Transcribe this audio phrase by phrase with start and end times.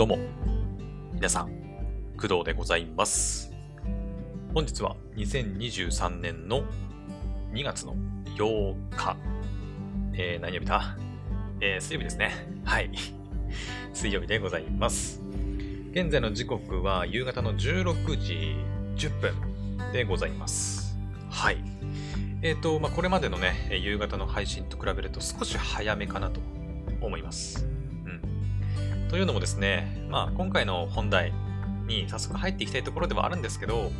[0.00, 0.18] どうも、
[1.12, 1.50] 皆さん、
[2.16, 3.52] 工藤でございます。
[4.54, 6.62] 本日は2023年の
[7.52, 7.94] 2月の
[8.34, 9.18] 8日、
[10.14, 10.96] えー、何曜日だ？
[11.60, 12.32] えー、水曜日ですね。
[12.64, 12.90] はい。
[13.92, 15.20] 水曜日でございます。
[15.90, 18.56] 現在の時刻は夕方の16時
[19.06, 20.98] 10分でございます。
[21.28, 21.58] はい。
[22.40, 26.40] えっ、ー、と、まあ、これまでのね、夕方の配信と比べると少し早めかなと
[27.02, 27.79] 思います。
[29.10, 31.32] というのもですね、まあ、今回の本題
[31.88, 33.90] に早速入っていきたいところではあるんですけど、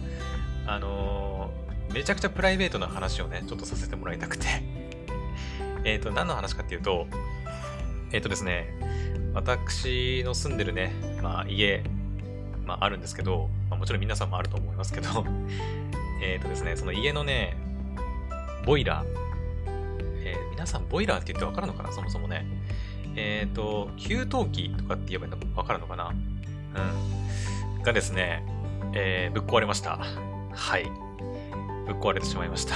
[0.66, 4.46] あのーめちゃくちゃプライベートな話をね、ちょっとさせてもらいたくて。
[5.82, 7.08] えっと、何の話かっていうと、
[8.12, 8.72] えっ、とですね、
[9.34, 11.82] 私の住んでるね、まあ、家、
[12.64, 15.26] まあ、あるんですけど、まあ、もちろん皆さんもあると思いますけど、
[16.22, 17.56] えっとですね、その家のね、
[18.64, 19.06] ボイラー、
[20.22, 21.90] えー皆さんボイラーって言ってわかるのかな？
[21.90, 22.46] そもそもね。
[23.16, 26.12] えっ、と、給湯器とかって言えばいいのわかるのかな？
[27.76, 27.82] うん。
[27.82, 28.44] がですね、
[28.94, 29.98] えーぶっ壊れました。
[30.52, 30.84] はい。
[31.86, 32.74] ぶっ壊れてしまいました。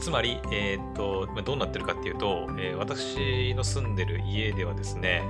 [0.00, 5.22] つまり、えっ、と、どうなってるかっていうと、えー私の住んでる家ではですね、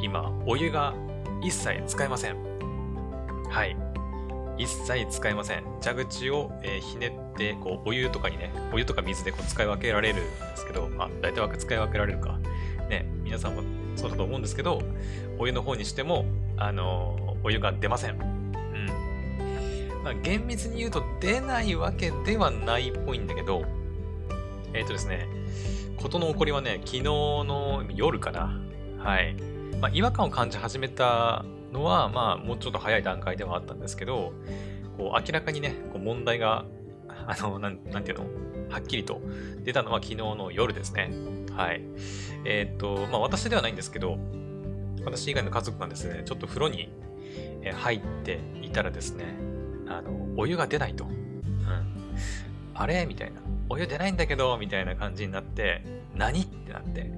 [0.00, 0.94] 今、お湯が
[1.42, 2.36] 一切使えません。
[3.50, 3.76] はい。
[4.58, 5.64] 一切使えません。
[5.82, 10.26] 蛇口を、えーひねって、こう、お湯とかにね、お湯とか水でこう使い分けられるんで
[10.56, 12.38] すけど、まあ、大体わけ使い分けられるか。
[12.88, 13.62] ね、皆さんも
[13.96, 14.82] そうだと思うんですけど、
[15.38, 16.24] お湯の方にしても、
[16.56, 18.12] あのお湯が出ません。
[18.12, 20.02] うん。
[20.02, 23.64] まあ、厳密に言うと出ないわけではないっぽいんだけど、
[24.72, 25.26] えっ、とですね、
[25.96, 28.60] 事の起こりはね、昨日の夜かな。
[28.98, 29.34] はい。
[29.80, 34.32] まあ、違和感を感じ始めたのは、まあ、もうちょっと早い段階ではあったんですけど、
[34.96, 36.64] こう明らかにね、こう問題が、
[37.26, 38.24] あの、なんなんていうの、
[38.68, 39.20] はっきりと
[39.64, 41.10] 出たのは昨日の夜ですね。
[41.56, 41.82] はい。
[42.44, 44.18] えっ、と、まあ、私ではないんですけど、
[45.04, 46.88] 私以外の家族がですね、ちょっと風呂に
[47.72, 49.24] 入っていたらですね、
[49.88, 51.04] あの、お湯が出ないと。
[51.04, 51.12] うん。
[52.74, 53.06] あれ？
[53.06, 53.40] みたいな。
[53.68, 55.82] お湯出ないんだけど、みたいな感じになって、
[56.14, 56.42] 何？
[56.42, 57.10] ってなって。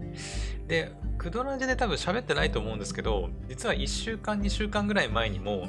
[0.67, 5.67] で、クドラジで多分喋ってないと思うんですけど、実は1週間、2週間ぐらい前にも、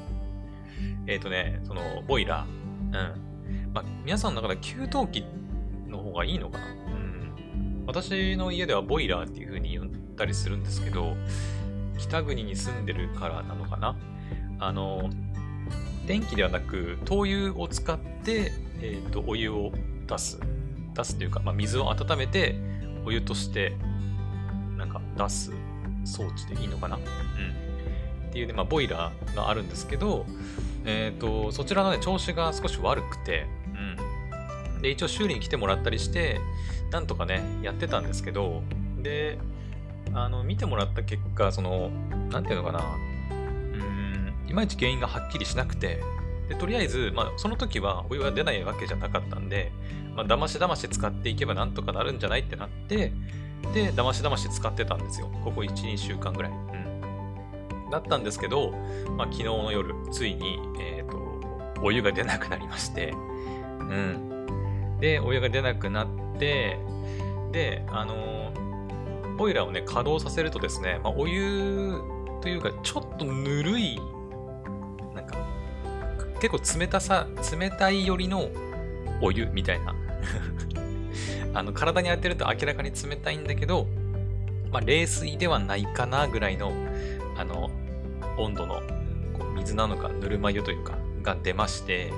[1.08, 3.29] えっ、とね、その、ボイラー、うん。
[3.74, 5.26] まあ、皆さんの中で給湯器
[5.88, 6.66] の方がいいのかな？
[6.66, 7.84] うん。
[7.86, 11.16] 私の家ではボイラーっていう風に呼んだりするんですけど、
[11.98, 13.96] 北国に住んでるからなのかな？
[14.60, 15.10] あの、
[16.08, 19.72] 電気ではなく、灯油を使って、えっ、と、お湯を
[20.08, 20.40] 出す。
[20.96, 22.56] 出すというか、まあ、水を温めて、
[23.06, 23.78] お湯として、
[24.78, 25.52] なんか出す
[26.04, 26.98] 装置でいいのかな？
[26.98, 27.04] うん。
[27.04, 30.26] っていうね、まあ、ボイラーがあるんですけど、
[30.86, 33.48] えっ、と、そちらのね、調子が少し悪くて、
[34.82, 36.40] で、一応修理に来てもらったりして、
[36.92, 38.64] なんとかね、やってたんですけど、
[39.02, 39.38] で、
[40.14, 41.90] あの、見てもらった結果、その、
[42.32, 46.02] なんていうのかな、うーん、いまいち原因がはっきりしなくて、
[46.48, 49.72] でとりあえず、まあ、その時はお湯が出ないわけじゃなかったんで、
[50.16, 53.14] まあ、だましだまし使っていけばなんとかなるんじゃないってなって、
[53.74, 55.30] で、だましだまし使ってたんですよ。
[55.44, 56.52] ここ1、2週間ぐらい。
[56.52, 57.90] うん。
[57.92, 58.72] だったんですけど、
[59.16, 64.29] まあ、昨日の夜、ついに、えっ、と、お湯が出なくなりまして、うん。
[65.00, 66.78] で、お湯が出なくなって、
[67.52, 68.40] で、あの
[69.40, 71.94] ボイラーをね、稼働させるとですね、まあ、お湯
[72.42, 73.98] というか、ちょっとぬるい、
[75.16, 75.38] なんか、
[76.42, 77.26] 結構冷たさ、
[77.58, 78.50] 冷たい寄りの
[79.22, 79.96] お湯みたいな。
[81.56, 83.88] あの、体に当てると明らかに冷たいんだけど、
[84.72, 86.74] まあ、冷水ではないかなぐらいの、
[87.38, 87.70] あの、
[88.38, 88.82] 温度の
[89.56, 92.12] 水なのか、ぬるま湯というか、が出まして、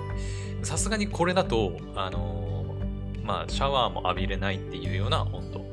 [0.63, 2.40] さすがにこれだと、あの
[3.23, 5.65] まあ、シャワーも浴びれないっていうような温度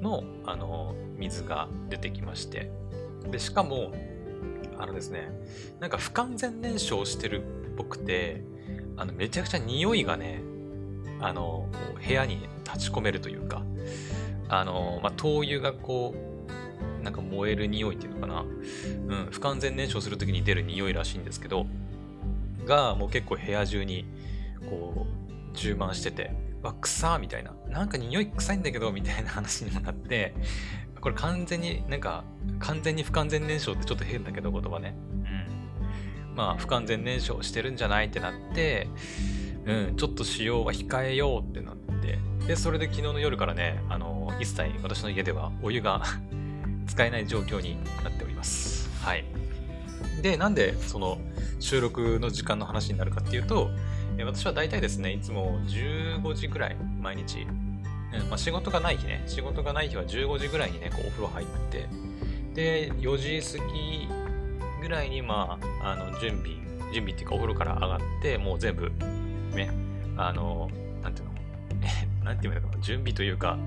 [0.00, 2.70] の、あの水が出てきまして。
[3.30, 3.92] で、しかも、
[4.78, 5.30] あのですね、
[5.80, 8.42] なんか不完全燃焼してるっぽくて、
[8.96, 10.42] あの、めちゃくちゃ匂いがね、
[11.20, 11.68] あの、
[12.06, 13.62] 部屋に立ち込めるというか、
[14.48, 18.40] あの、まあ、灯油がこう、なんか燃える匂いっていうのかな。
[18.42, 21.66] うん、不完全燃焼するときに出る匂いらしいんですけど、
[22.66, 24.04] が、もう結構部屋中に、
[24.68, 26.32] こう、充満してて、
[26.66, 27.54] わ、臭みたいな。
[27.68, 30.34] なんか匂い臭いんだけど、みたいな話にもなって、
[31.00, 32.24] これ完全になんか、
[32.58, 34.94] 完全に不完全燃焼ってちょっと変だけど、言葉ね。
[36.30, 36.34] うん。
[36.36, 38.88] まあ、不完全燃焼してるんじゃないってなって、
[39.66, 46.02] うん、ちょっと使用は控えようってなって、で、それで昨日の夜からね、あの、一切私の家ではお湯が
[46.86, 48.88] 使えない状況になっております。
[49.02, 49.24] はい。
[50.22, 51.18] で、なんでその
[51.58, 53.70] 収録の時間の話になるかっていうと、
[54.24, 57.46] 私は大体ですね、いつも15時ぐらい、毎日、
[58.28, 61.86] まあ、仕事がない日ね、仕事がない日は15時ぐらいにね、こうお風呂入って、
[62.54, 64.08] で、4時過ぎ
[64.80, 66.56] ぐらいに、まあ、あの、準備、
[66.92, 68.90] 準備っていうかお風呂から上がって、もう全部、
[69.54, 69.70] ね、
[70.16, 70.70] あの、
[71.02, 71.34] なんていうの、
[71.82, 73.58] え、なんていうのかな、準備というか、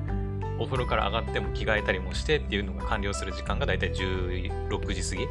[0.59, 5.23] お風呂から上がっても着替えたりもしてっていうのが完了する時間がだいたい16時過ぎ。
[5.23, 5.29] うん、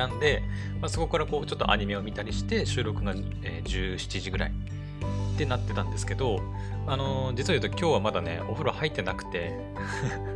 [0.00, 0.42] なんで、
[0.80, 3.12] まあ、そこからこうちょっとアニメを見たりして収録が、
[3.42, 4.52] え、17時ぐらい
[5.34, 6.40] ってなってたんですけど、
[6.86, 9.52] あのー、実を言うと今日はまだね、お風呂入ってなくて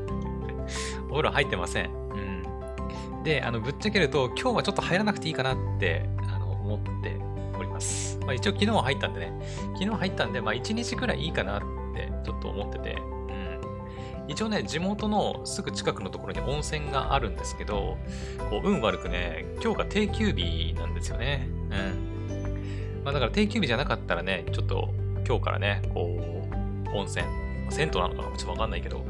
[1.09, 1.87] お風呂入ってません。
[1.87, 3.23] うん。
[3.25, 7.17] で、あの、ぶっちゃけると今日はちょっと入らなくていいかなってあの思って
[7.59, 8.19] おります。
[8.21, 9.33] まあ一応昨日は入ったんでね、
[9.79, 11.63] 昨日入ったんで、まあ1日くらいいいかなっ
[11.95, 12.99] てちょっと思ってて、
[14.27, 17.99] 一応ね、地元のすぐ近くのところに温泉があるんですけど、
[18.51, 21.49] こう運悪くね、今日が定休日なんですよね。
[21.71, 23.03] うん。
[23.05, 24.95] まあだから定休日じゃなかったらね、ちょっと
[25.27, 26.19] 今日からね、こ
[26.93, 27.25] う、温泉、
[27.71, 29.05] 銭湯なのかなちょっとわかんないけど、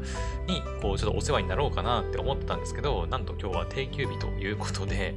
[0.47, 5.15] に、こう、ちょっとお世話になろうかなって思ってたんですけど、なんと今日は定休日ということで、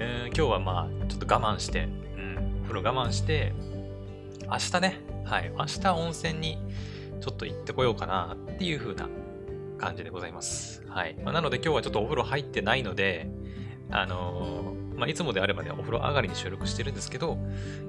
[0.00, 3.52] うん、今日はまあ、ちょっと我慢して、うん、風呂我慢して、
[4.50, 6.58] 明日ね、はい、明日温泉に
[7.24, 9.08] ちょっと行ってこようかなっていう風な
[9.78, 10.84] 感じでございます。
[10.86, 11.16] はい。
[11.24, 13.30] まあ、なので今日はちょっとお風呂入ってないので、
[13.90, 17.38] あのー、まあ、いつもであればね、お風呂上がりに収録してるんですけど、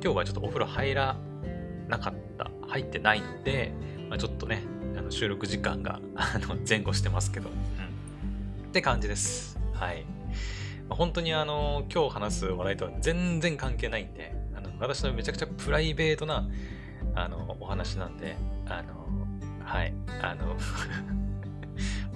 [0.02, 1.18] 今日はちょっとお風呂入ら
[1.90, 3.74] なかった、入ってないので、
[4.08, 4.64] まあ、ちょっとね、
[4.98, 6.00] あの収録時間が
[6.66, 7.56] 前後してますけど、うん。
[8.70, 9.60] って感じです。
[9.74, 10.06] はい。
[10.88, 16.48] まあ、本当にあのー、今日話す話題とは全然関係ないんで、あの私のめちゃくちゃプライベートな
[17.16, 18.38] あのお話なんで、
[18.68, 19.25] あの
[19.66, 19.94] はい。
[20.22, 20.56] あの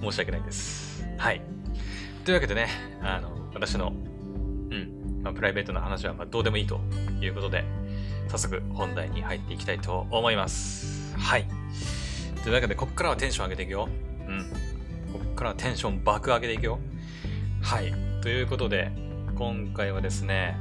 [0.00, 1.04] 申し訳ないです。
[1.18, 1.42] はい。
[2.24, 2.68] というわけでね、
[3.02, 6.80] あの、私の、うん、まあ、プライベートな話はまどうでもいいと
[7.20, 7.64] いうことで、
[8.28, 11.16] 早速本題に入っていきたいと思います。
[11.18, 11.46] はい。
[12.42, 13.88] というわけで、ここからはテンション上げていくよ。
[14.26, 14.44] うん。
[15.12, 16.78] ここからはテンション爆上げていくよ。
[17.60, 17.92] はい。
[18.22, 18.92] ということで、
[19.34, 20.56] 今回はですね、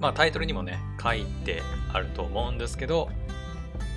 [0.00, 1.62] まあタイトルにもね、書いて
[1.92, 3.08] あると思うんですけど、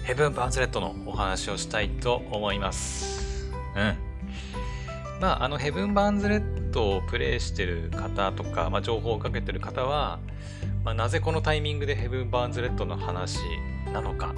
[0.04, 3.52] ヘブン・バンズレットのお話をしたいと思います。
[3.76, 3.96] うん。
[5.22, 10.20] まあ、あの、ヘブン・バーンズレットをプレイしてる方とか、まあ、情報をかけてる方は、
[10.84, 13.40] まあ、なぜこのタイミングでヘブン・バーンズレットの話
[13.94, 14.34] なのか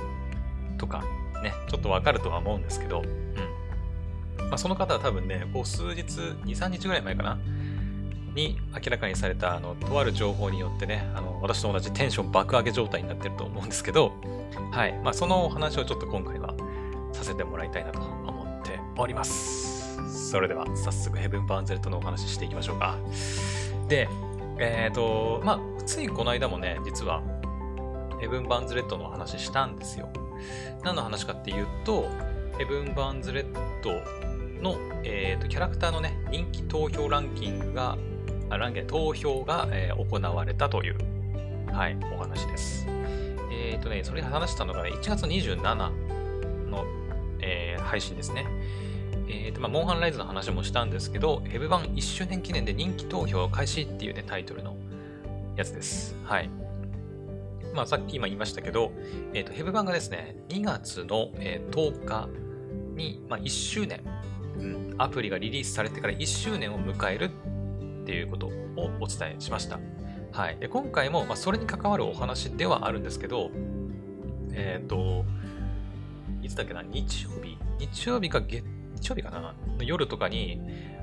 [0.78, 1.06] とか、
[1.42, 4.50] ね、ちょっとわかるとは思うんですけど、うん。
[4.50, 7.40] まあ、その方は多分ね、こう数日、2、3日ぐらい前かな、
[8.36, 14.14] に明らかにされた、あの、とある情報によってね、あの、私と同じテンション爆上げ状態になってると思うんですけど、
[14.72, 14.94] はい。
[15.04, 16.54] まあ、そのお話をちょっと今回は
[17.12, 20.30] させてもらいたいなと思っております。
[20.30, 22.98] それでは、早速、ヘブン・バーンズレットのお話ししていきましょうか。
[23.88, 24.10] で、
[24.58, 27.22] えっ、ー、と、まあ、ついこの間もね、実は、
[28.20, 30.10] ヘブン・バーンズレッドの話したんですよ。
[30.84, 32.10] 何の話かっていうと、
[32.58, 33.92] ヘブン・バーンズレッド
[34.62, 37.98] の、えーと、キャラクターのね、人気投票ランキングが
[38.58, 40.98] ランゲ投票が、えー、行われたという、
[41.72, 42.86] はい、お話です。
[43.52, 45.64] えっ、ー、とね、それ話したのがね、1月27
[46.70, 46.86] の、
[47.42, 48.46] えー、配信ですね。
[49.28, 54.76] えーとまあ、モンハンライズの話もしたんですけど、ヘブ版1周年記念で人気投票開始っていうね、タイトルの
[55.56, 56.16] やつです。
[56.24, 56.50] はい。
[57.74, 58.92] まあ、さっき今言いましたけど、
[59.34, 62.30] えーと、ヘブ版がですね、2月の、えー、10日
[62.96, 64.02] に、まあ、1周年、
[64.60, 67.32] うん、アプリがリリースされてから1周年を迎える
[68.04, 68.52] っていうことを
[69.00, 69.80] お伝えしました。
[70.34, 70.58] はい。
[70.58, 73.50] で今回も、まあ、それに関わるお話ではあるんですけど、
[74.52, 75.26] えっ、ー、と、
[76.42, 77.58] いつだっけな、日曜日？
[77.80, 78.64] 日曜日か月
[79.10, 79.56] 曜日かな？
[79.80, 80.60] 夜とかに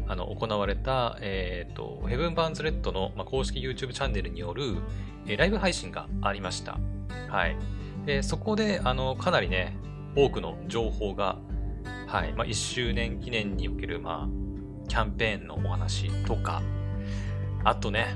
[0.07, 4.77] あの行われた、えっ、ー、と、ヘブン・バーンズ・レッドの、まあ、公式 YouTube チャンネルによる、
[5.27, 6.79] えー、ライブ配信がありました。
[7.29, 7.57] はい。
[8.05, 9.77] でそこで、あの、かなりね、
[10.17, 11.39] 多くの情報が、
[12.07, 12.33] はい。
[12.33, 16.63] まあ、1周年記念における、まあ、キャンペーンのお話とか、
[17.65, 18.15] あとね、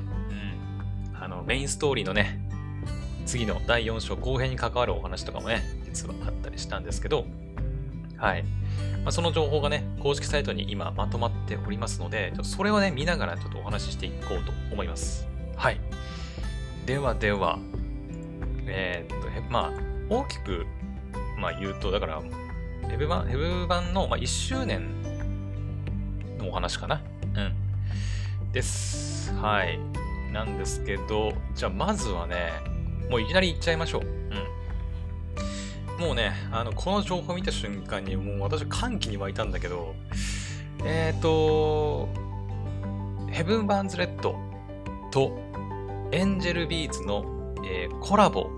[1.13, 2.41] うん、あの、メインストーリーのね、
[3.27, 7.27] 次の第4章後編に関わるお話とかもね、実はあったりしたんですけど、
[8.17, 8.45] はい。
[9.05, 15.29] まあ、その情報がね、公式サイトに今まとまっておりますので、ちょっとそれをね、見ながらちょっとお話ししていこうと思います。
[15.57, 15.81] はい。
[16.87, 17.59] ではでは、
[18.67, 19.73] えー、っと、まあ、
[20.09, 20.67] 大きく、
[21.39, 22.23] まあ、言うと、だから、
[22.89, 25.03] ヘブ版、ヘブ版の、まあ、1周年
[26.39, 27.03] のお話かな。
[27.37, 27.64] うん。
[28.55, 29.35] です。
[29.35, 29.81] はい。
[30.33, 32.53] なんですけど、じゃあまずはね、
[33.11, 34.03] もういきなり行っちゃいましょう。
[35.99, 36.01] うん。
[36.01, 39.97] もうね、あの、この情報見た瞬間に、もう私歓喜に沸いたんだけど、
[40.85, 42.09] えっ、ー、と、
[43.29, 44.37] ヘブン・バーンズ・レッド
[45.11, 45.37] と
[46.13, 47.25] エンジェル・ビーツの、
[47.67, 48.51] えー、コラボ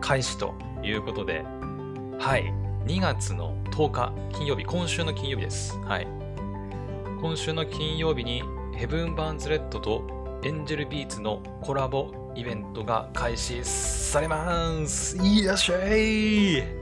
[0.00, 1.44] 開始ということで、
[2.18, 2.54] はい。
[2.86, 5.78] 2月の10日、金曜日、今週の金曜日です。
[5.80, 6.08] はい。
[7.20, 8.42] 今週の金曜日に
[8.76, 16.80] ヘブン・バーンズ・レッドとエンジェル・ビーツのコラボイベントが開始されますいらっしゃい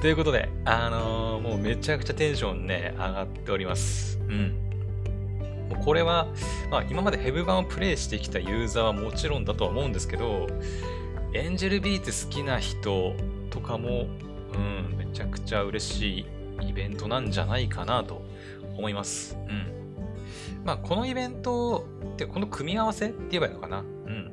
[0.00, 4.18] ということで、あのー、もうめちゃくちゃテンションね、上がっております。
[4.28, 4.48] うん。
[5.70, 6.26] もうこれは、
[6.72, 10.48] まあ今までヘブ版をプレイしてきたユーザーはもちろんだとは思うんですけど、
[11.34, 13.14] エンジェルビーツ好きな人
[13.50, 14.08] とかも、
[14.54, 16.26] うん、めちゃくちゃ嬉しい
[16.68, 18.22] イベントなんじゃないかなと
[18.76, 19.36] 思います。
[19.48, 19.81] うん。
[20.64, 23.80] まあ、このイベントってこの組み合わせって言えばいいのかな？
[23.80, 24.32] うん。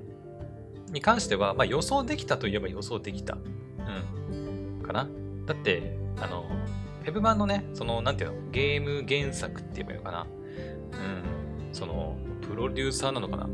[0.91, 3.35] に関しては、まあ、予想できたといえば予想できた。
[3.35, 4.83] うん。
[4.83, 5.07] かな？
[5.45, 6.45] だって、あの、
[7.03, 10.21] フェブ版のね、その、なんていうの、ゲーム原作って言えばいいのかな？
[10.21, 11.73] うん。
[11.73, 13.49] その、プロデューサーなのかな？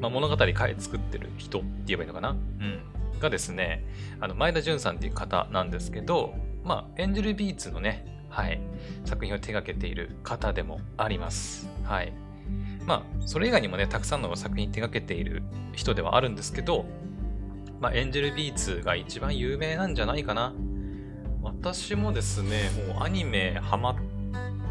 [0.00, 2.30] まあ、物語作ってる人って言えばいいのかな？
[2.30, 2.80] うん。
[3.18, 3.84] がですね、
[4.20, 8.60] あの、前田純さんっていう方なんですけど、まあ、エンジェルビーツのね、はい、
[9.04, 11.68] 作品を手掛けている方でもあります。
[11.84, 12.12] はい。
[12.86, 16.86] まあ、それ以外にもね、たくさんの作品手掛けている人ではあるんですけど、
[17.80, 20.54] まあ、エンジェルビーツが一番有名なんじゃないかな。
[21.42, 23.96] 私もですね、もうアニメハマっ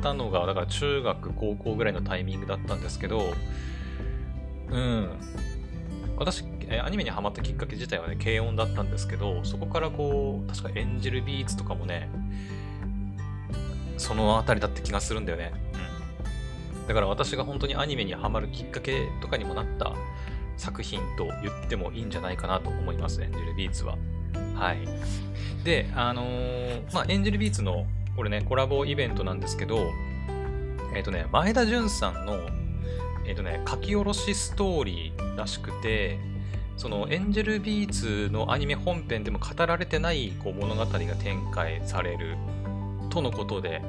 [0.01, 3.33] たのが、だから中学、高校ぐらいのタイミングだったんですけど、
[4.69, 5.09] うん。
[6.17, 6.43] 私、
[6.83, 12.09] アニメにハマったきっかけ自体はね、軽音だったんですけど、そこからこう、確かエンジェルビーツとかもね、
[13.99, 15.53] そのあたりだって気がするんだよね。
[16.81, 16.87] うん。
[16.87, 19.93] だから私が本当にアニメにハマるきっかけとかにもなった
[20.57, 23.97] 作品と言ってもいいんじゃないかなと思います、エンジェルビーツは。
[24.55, 24.77] はい。
[25.63, 29.91] で、あのー、まあ、エンジェルビーツの、これね、コラボイベントなんですけど、
[30.95, 32.35] えっ、ー、とね、前田純さんの、
[33.25, 36.19] えっ、ー、とね、書き下ろしストーリーらしくて、
[36.79, 42.37] そのエンジェルビーツのアニメ本編でも語られてないこう物語が展開される
[43.09, 43.81] とのことで、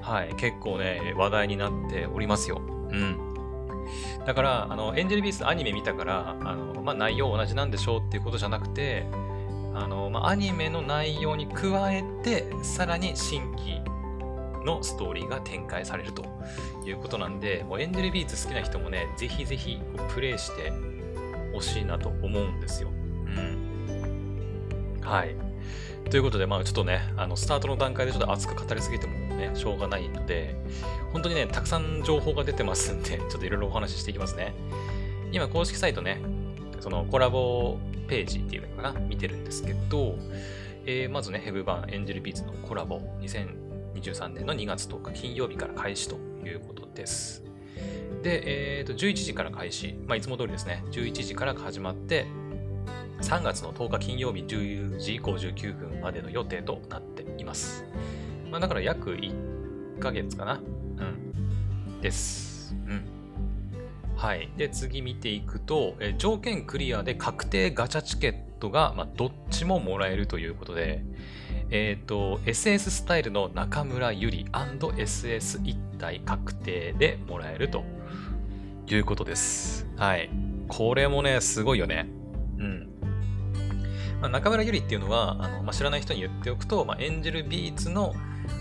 [0.00, 2.60] はい、結構ね、話題になっておりますよ。
[2.90, 3.32] うん。
[4.26, 9.06] だから、あの、エンジェルビースアニメ見たから、あの、まあ、内容同じなんでしょうっていうことじゃなくて、
[9.74, 13.80] あの、まあ、アニメの内容に加えて、さらに新規
[14.64, 16.24] のストーリーが展開されると
[16.86, 19.80] いうことなんで、もうエンジェルビーツ好きな人もね、ぜひぜひ
[20.14, 20.72] プレイして
[21.52, 22.90] ほしいなと思うんですよ。
[22.90, 22.92] う
[23.30, 25.00] ん。
[25.00, 25.51] はい。
[26.10, 30.54] ということで、まあちょっとね、あの、スタートの段階でちょっと熱く語りすぎてもね、しょうがないので、
[31.12, 34.54] 本当にね、たくさん情報が出てますんで、 ちょっといろいろお話ししていきますね。
[35.32, 36.20] 今、公式サイトね、
[36.80, 37.78] そのコラボ
[38.08, 40.16] ページっていうのかな、見てるんですけど、
[40.84, 47.42] えー、まずね、ヘブ版エンジェルビーツのコラボ、2023年の2月10日金曜日から開始ということです。
[48.22, 52.26] で、えー、と11時から開始、まあ、いつも通りですね、11時から始まって、
[53.22, 57.84] 3月の10日金曜日10時59分までの予定となっています。
[58.50, 60.54] まあ、だから約1ヶ月かな。
[60.54, 62.00] うん。
[62.00, 62.74] です。
[62.86, 63.04] うん。
[64.16, 64.50] はい。
[64.56, 71.04] で、次見ていくと、え条件クリアで確定ガチャチケットが、まあ、どっちももらえるということで、
[71.70, 77.84] えっ、ー、と、SS スタイルの中村ゆり &SS 一体確定でもらえると
[78.88, 79.86] いうことです。
[79.96, 80.28] はい。
[80.68, 82.08] これもね、すごいよね。
[82.58, 82.91] うん。
[84.22, 88.14] まあ、中村ゆりっていうのは、あのまあ、知らない人に言っておくと、まあ、エンジェルビーツの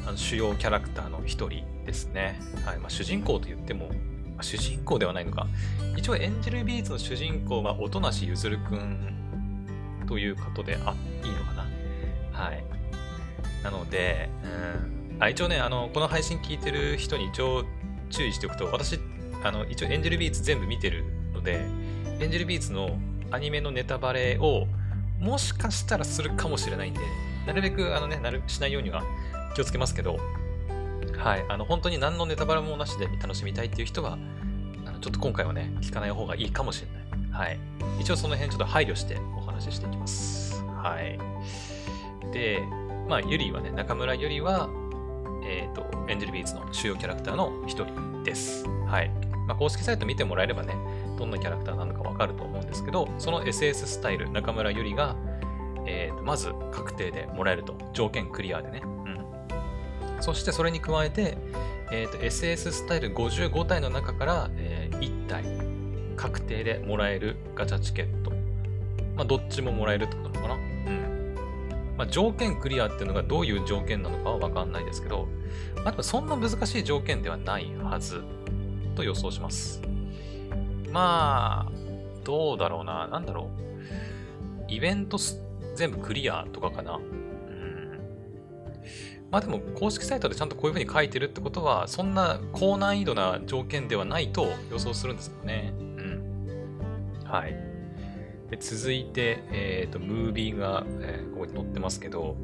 [0.07, 2.39] あの主要キャラクターの一人ですね。
[2.65, 3.93] はいまあ、主人公と言っても、ま
[4.39, 5.47] あ、主人公ではないのか。
[5.95, 11.67] 一応エンジェルビーツの主人公は音無ゆずるくんということであいいのかな。
[12.31, 12.63] はい。
[13.63, 14.29] なので、
[15.13, 17.65] うん、あ一応ねあの、この配信聞いてる人に一応
[18.09, 18.99] 注意しておくと、私、
[19.43, 21.61] あの一応エンジェルビーツ全部見てるので、
[22.19, 22.97] エンジェルビーツの
[23.29, 24.65] アニメのネタバレを
[25.21, 26.99] もしかしたらするかもしれないんで、
[27.45, 29.03] なるべくあのね、なるしないようには
[29.55, 30.17] 気をつけますけど、
[31.17, 34.17] はい、あの本当に何のネタバレもなしで楽しみたいっていう人は、
[34.85, 37.01] あのちょっと今回はね、聞かない方がいいかもしれない。
[37.31, 37.59] はい。
[37.99, 40.61] 一応その辺ちょっと配慮してお話ししていきます。
[40.63, 41.19] はい。
[42.33, 42.61] で、
[43.07, 44.69] まあ、ゆりはね、中村ゆりは、
[45.43, 48.65] えっ、ー、と、エンジェルビーツの主要キャラクターの一人です。
[48.87, 49.09] はい。
[49.47, 50.75] まあ、公式サイト見てもらえればね、
[51.21, 55.15] どんなキャラクターなのかわかると思うんですけど、その SS スタイル、中村ゆりが、
[55.85, 57.77] えー、とまず確定でもらえると。
[57.93, 58.81] 条件クリアでね。
[58.83, 60.23] うん。
[60.23, 61.37] そしてそれに加えて、
[61.91, 65.43] えー、と SS スタイル55体の中から、えー、1体
[66.15, 68.31] 確定でもらえるガチャチケット。
[69.15, 70.55] まあ、どっちももらえるってことなのかな。
[70.55, 71.35] うん。
[71.97, 75.27] まあ、条件クリアっていうのがどういう条件なのかはわかんないですけど、
[75.85, 78.23] まあ、そんな難しい条件ではないはず
[78.95, 79.83] と予想します。
[80.91, 81.71] まあ、
[82.23, 83.07] どうだろうな。
[83.07, 83.49] なんだろ
[84.67, 84.71] う。
[84.71, 85.17] イベント
[85.75, 86.95] 全部クリアとかかな。
[86.95, 87.99] うん。
[89.29, 95.73] まあでも公式サイトでちゃんとこういう風に書いてるってことは、そんな高難易度な条件ではないと予想するんですよね。
[95.77, 97.19] うん。
[97.25, 97.55] はい。
[98.49, 102.35] で続いて、えっ、ー、と、ムービーが、えー、ここに載ってますけど、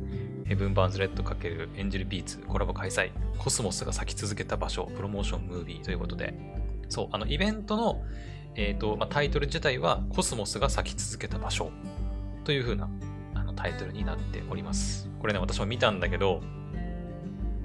[0.46, 3.12] ヘブン・バーンズ・レッド×エンジェル・ビーツコラボ開催。
[3.38, 6.34] コスモスが咲き続けた場所、プロモーションムービーということで、
[6.88, 8.02] そう、あの、イベントの、
[8.58, 11.72] え、ー、と、まあ、タイトル自体は、コスモスが咲き続けた場所
[12.44, 12.90] という風な
[13.36, 15.10] あのタイトルになっております。
[15.20, 16.42] これね、私も見たんだけど、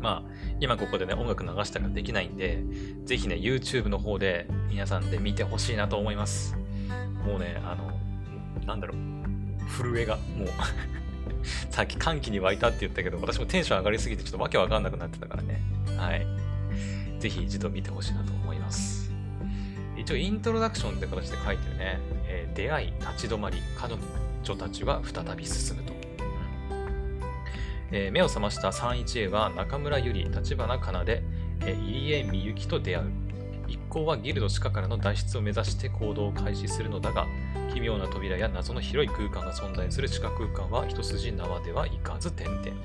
[0.01, 0.31] まあ、
[0.61, 2.63] 今ここでね、音楽流したらできないんで、
[3.05, 6.57] ぜひね、YouTube の方で皆さんで見てほしいなと思います。
[7.25, 7.91] もうね、あの、
[8.67, 8.99] なんだろう、
[9.71, 10.49] 震えが、もう
[11.71, 15.63] さっき歓喜に沸いたって言ったけど、私もテンション上がりすぎてちょっとわけわかんなくなってたからね。
[15.97, 16.27] はい。
[17.19, 19.02] ぜひ一度見てほしいなと思います。
[20.13, 21.99] 応、イントロダクションって形で書いてるね。
[22.27, 23.95] えー、出会い、立ち止まり、彼
[24.43, 25.93] 女たちは再び進むと。
[27.91, 31.23] えー、目を覚ました 31A は中村ゆり、立花かなで、
[31.61, 33.11] えー、入江みゆきと出会う。
[33.69, 37.27] 一行はギルド地下からの脱出を目指して行動を開始するのだが、
[37.73, 42.79] 奇妙な扉や謎の広い空間が存在する地下空間は一筋縄ではいかず、点々点と、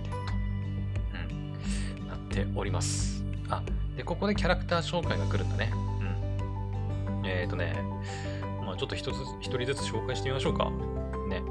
[2.02, 3.24] うん、なっております。
[3.50, 3.64] あ、
[3.96, 5.87] で、ここでキャラクター紹介が来るんだね。
[7.28, 7.84] えっ、ー、とね、
[8.66, 10.72] まあちょっと一つ、一人ずつ紹介してみましょうか。
[11.28, 11.44] ね。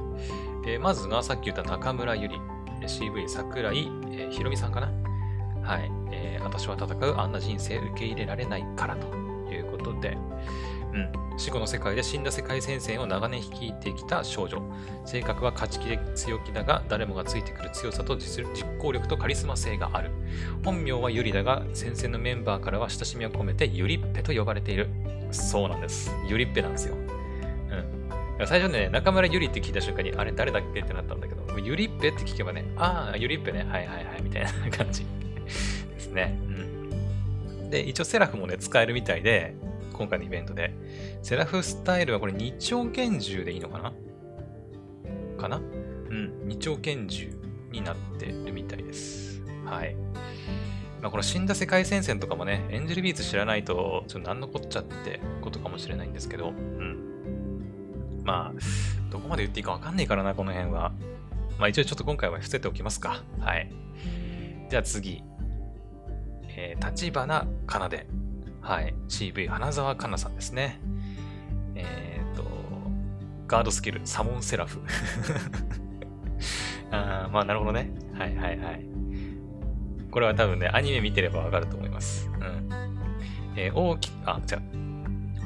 [0.67, 2.41] えー、まずがさっき言った中村ゆり、
[2.83, 4.91] CV 桜井、えー、ひろみさんかな。
[5.63, 5.91] はい。
[6.13, 9.07] えー、私は戦うあんな人生受け入れられないからと
[9.53, 10.17] いうことで、
[10.97, 14.63] うん、死後の世界で死んだ世界戦線を長年率いてきた少女。
[15.05, 18.43] 性格は勝ち気で強気だが、誰もがついてくる強さと実
[18.79, 20.11] 行力とカリスマ性がある。
[20.65, 24.89] 本名はユリだが、戦線のメンバーからは親しみを込めてユリッペと呼ばれている。
[25.31, 26.11] そうなんです。
[26.27, 26.95] ユリッペなんですよ。
[28.39, 28.47] うん。
[28.47, 30.81] 最初ね、中村ユリって聞いた瞬間に、あれ誰だっけ？
[30.81, 35.05] ってなったんだけど、ユリッペって聞けばね、ああ、ユリッペね、はいはいはい、みたいな感じ
[35.45, 36.39] ですね。
[36.41, 36.45] う
[37.65, 37.71] ん。
[37.71, 39.55] で、一応セラフもね、使えるみたいで、
[39.93, 40.75] 今回のイベントで。
[41.27, 43.93] セラフスタイルはこれ二丁拳銃でいいのかな？
[45.37, 45.57] かな？
[45.57, 46.47] うん。
[46.47, 47.37] 二丁拳銃
[47.73, 49.43] になってるみたいです。
[49.65, 49.97] はい。
[51.03, 58.23] まあ、この死んだ世界戦線とかもね、エンジェルビーツ知らないと、ちょっと何のこっちゃってことかもしれないんですけど、うん。
[58.23, 60.93] まあ、どこまで言っていいかわかんないからな、この辺は。
[61.59, 63.25] まあ一応ちょっと今回は伏せておきますか。
[63.41, 63.69] はい。
[64.71, 65.25] じゃあ次。
[66.47, 68.07] えー、立花かなで。
[68.61, 68.95] はい。
[69.09, 70.81] CV 花沢香菜さんですね。
[71.77, 72.45] えっ、ー、と、
[73.47, 74.81] ガードスキル、サモンセラフ。
[76.91, 77.91] あまあ、なるほどね。
[78.15, 78.85] はいはいはい。
[80.11, 82.31] これは多分ね、アニメ見てればわかると思います。
[82.41, 82.69] うん。
[83.57, 84.63] えー、大きく、あ、じゃ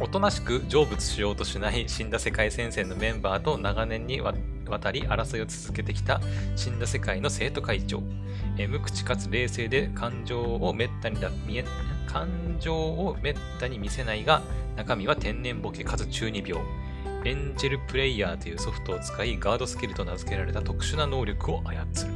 [0.03, 4.33] おとなしく成仏しようとしない死んだ世界戦線のメンバーと長年にわ
[4.81, 6.23] たり争いを続けてきた
[6.57, 8.03] 死んだ世界の生徒会長。
[8.57, 11.65] え無口かつ冷静で感情をめったにだ見え
[12.13, 14.43] 感情をめったに見せないが、
[14.77, 16.63] 中身は天然ボケかつ中二病。
[17.25, 22.13] エンジェルプレイヤーというソフトを使い、ガードスキルと名付けられた特殊な能力を操る。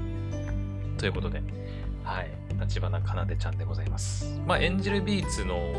[0.98, 1.42] ということで、
[2.02, 2.30] はい。
[2.60, 4.40] 立花かなでちゃんでございます。
[4.46, 5.72] まあ、エンジェルビーツの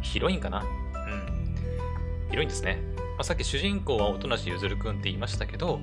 [0.00, 1.54] ヒロインかなうん。
[2.30, 2.80] ヒロインですね。
[2.96, 5.80] まあ、さっき主人公は音無しゆずるくんって言いましたけど、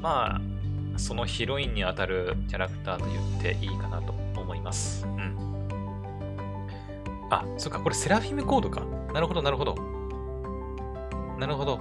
[0.00, 5.04] まあ、そのヒロインにあたるキャラクターと言っていいかなと思います。
[5.04, 5.35] うん。
[7.30, 8.82] あ、そっか、これセラフィムコードか。
[9.12, 9.74] なるほど、なるほど。
[11.38, 11.80] なるほど。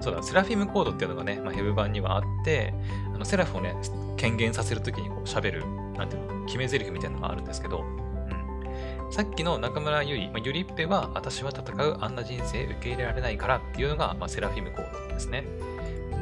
[0.00, 2.74] そうだ、セラフィムコードっていうのがね、まあ、ヘブ版にはあって、
[3.14, 3.74] あのセラフをね、
[4.16, 5.64] 権限させるときにこう喋る、
[5.96, 9.12] なんていうの、決め台詞みたいなのがあるんですけど、うん。
[9.12, 15.44] さっきの中村ゆい、まあ、ゆりっぺは、私は戦うあんな人生受け入れられないからっていうのが、まあ、セラフィムコードですね。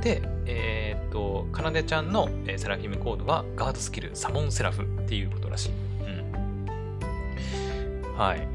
[0.02, 5.72] で、えー、っと、かなでちゃんの、セラフィムコードは、ガードスキル、サモンセラフっていうことらしい。
[6.02, 6.04] う
[8.10, 8.16] ん。
[8.16, 8.53] はい。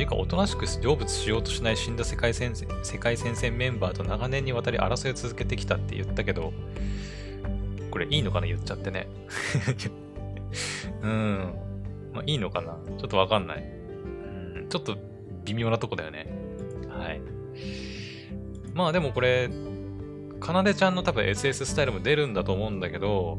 [0.00, 6.54] ていうか、おとなしく成仏しようとしない死んだ世界戦世界戦線メンバーと長年にわたり争いを続けてきたって言ったけど、
[7.90, 9.08] これいいのかな言っちゃってね。
[11.04, 11.54] うん。
[12.14, 13.62] まあいいのかなちょっとわかんない。
[13.62, 14.66] うん。
[14.70, 14.96] ちょっと
[15.44, 16.26] 微妙なとこだよね。
[16.88, 17.20] はい。
[18.72, 19.50] まあでもこれ、
[20.40, 23.38] かなでちゃんの多分 SS スタイルも出るんだと思うんだけど、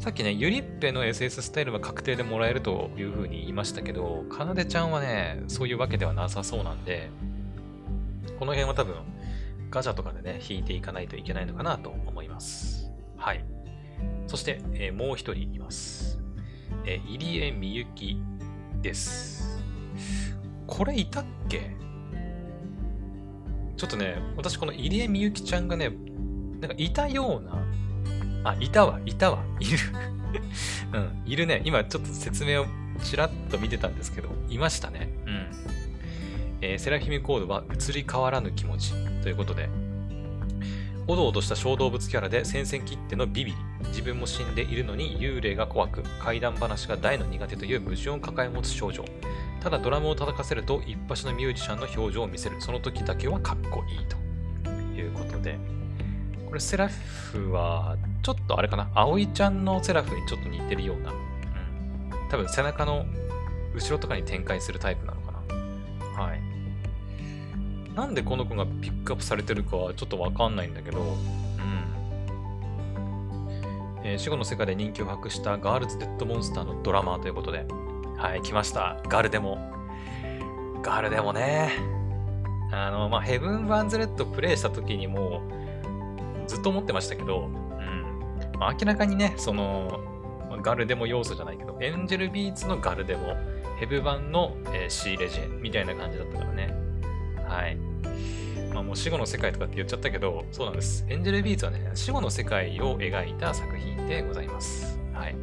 [0.00, 7.10] さっきね、ゆりっぺの SS スタイルは確定でもらえるという風に言いましたけど、かなでちゃんはね、そういうわけではなさそうなんで、
[8.38, 8.96] この辺は多分、
[9.70, 12.90] ガチャとかでね、引いていかないといけないのかなと思います。
[13.16, 13.44] はい。
[14.26, 16.20] そして、えー、もう一人います。
[16.84, 18.18] えー、入江みゆき
[18.82, 19.62] です。
[20.66, 21.76] これいたっけ？
[23.76, 25.92] ちょっとね、私この入江みゆきちゃんがね、
[26.62, 29.78] なんかいたような、あ、いたわ、いたわ、いる
[30.94, 31.60] うん、いるね。
[31.64, 32.66] 今ちょっと説明を
[33.02, 35.10] ちらっと見てたんですけど、いましたね。
[35.26, 35.46] うん。
[36.60, 39.68] えー、セラフィミコードは移り変わらぬ気持ちということで、
[41.08, 43.56] おどおどした小動物キャラで戦線切ってのビビリ。
[43.88, 49.04] 自分も死んでいるのに幽霊が怖く、怪談話が大の苦手という矛盾を抱え持つ少女。
[49.60, 52.60] ただドラムを叩かせると一発のミュージシャンの表情を見せる。
[52.60, 55.81] その時だけはかっこいいということで。
[56.52, 58.90] これセラフは、ちょっとあれかな。
[58.94, 61.10] 葵ちゃんのセラフにちょっと似てるような。
[61.10, 61.18] うん。
[62.28, 63.06] 多分背中の
[63.74, 66.22] 後ろとかに展開するタイプなのかな。
[66.24, 66.42] はい。
[67.94, 71.16] なんでこの子がピックアップされてるかはちょっとわかんないんだけど、うん。
[74.04, 77.64] えー、死後の世界で人気を博した Girls Dead Monster のドラマーということで、
[78.18, 79.00] はい、来ました。
[79.08, 79.56] ガルデモ。
[80.82, 81.72] ガルデモね。
[82.70, 85.61] あの、まあ、 Heaven Burns Redプレイした時にも
[86.52, 88.58] ずっと思ってましたけど、うん。
[88.58, 90.00] まあ、明らかにね、その、
[90.62, 93.34] ガルデモ要素じゃないけど、 Angel Beatsのガルデモ、
[93.80, 96.74] ヘブバンの、えー、シーレジェみたいな感じだったからね。
[97.48, 97.76] はい。
[98.74, 101.06] まあもう死後の世界とかって言っちゃったけど、そうなんです。
[101.08, 104.98] Angel Beatsはね、死後の世界を描いた作品でございます。
[105.14, 105.34] はい。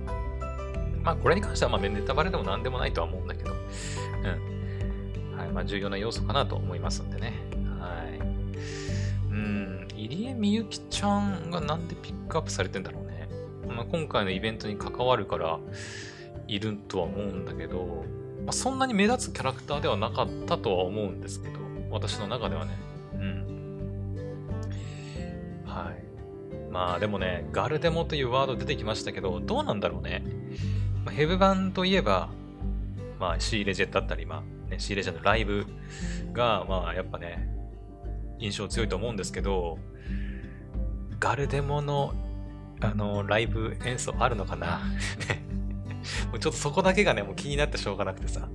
[1.03, 3.55] まあこれに関してはまあネタバレでも何でもないとは思うんだけど、う
[5.33, 5.37] ん。
[5.37, 5.49] はい。
[5.49, 7.48] まあ重要な要素かなと思いますんでね。
[10.29, 13.27] 江みゆきちゃんがなんでピックアップされてんだろうね。
[13.67, 15.59] まあ今回のイベントに関わるから
[16.47, 18.05] いるとは思うんだけど、
[18.45, 22.71] まあ、そんなに目立つキャラクターではなかったとは思うんですけど、私の中ではね。
[23.13, 23.45] うん。
[25.65, 26.03] はい。
[26.71, 30.23] まあでもね、ガルデモというワード出てきましたけど、どうなんだろうね。
[31.05, 32.29] まあ、ヘブ版といえば、
[33.19, 35.65] まあ、シーレジェだったり、まあ、ね、シーレジェのライブ
[36.33, 37.49] が、まあ、やっぱね、
[38.39, 39.77] 印象強いと思うんですけど、
[41.19, 42.13] ガルデモの、
[42.81, 44.81] あの、ライブ演奏あるのかな？
[46.31, 48.47] もうちょっとそこだけがね、もう気になってしょうがなくてさ。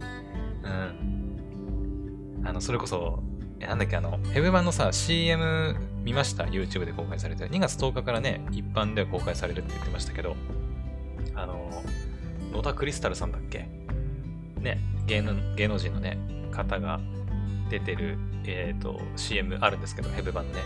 [0.62, 2.42] うん。
[2.46, 3.22] あの、それこそ、
[3.60, 7.46] え、なんだっけ、あの、ヘブ版のさ、CM 見ました ?YouTube で公開されて。
[7.46, 10.36] 2月10日からね、一般では公開されるって言ってましたけど、
[11.34, 11.70] あの、
[12.52, 13.68] 野田クリスタルさんだっけ？
[14.60, 16.18] ね、芸能芸能人のね、
[16.50, 17.00] 方が
[17.68, 20.60] 出てる、えっ、ー、と、CM あるんですけど、ヘブ版ね。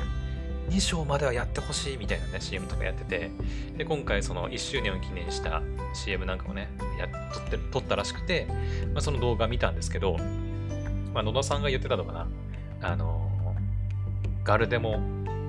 [0.68, 3.30] 2章まではやってほしいみたいなね、CM とかやってて、
[3.76, 5.62] で、今回その1周年を記念した
[5.94, 8.46] CM なんかもね、やっ撮って撮ったらしくて、
[8.92, 10.16] まあ、その動画見たんですけど、
[11.14, 12.28] まあ、野田さんが言ってたのかな、
[12.82, 13.30] あの
[14.44, 15.00] ガルデモ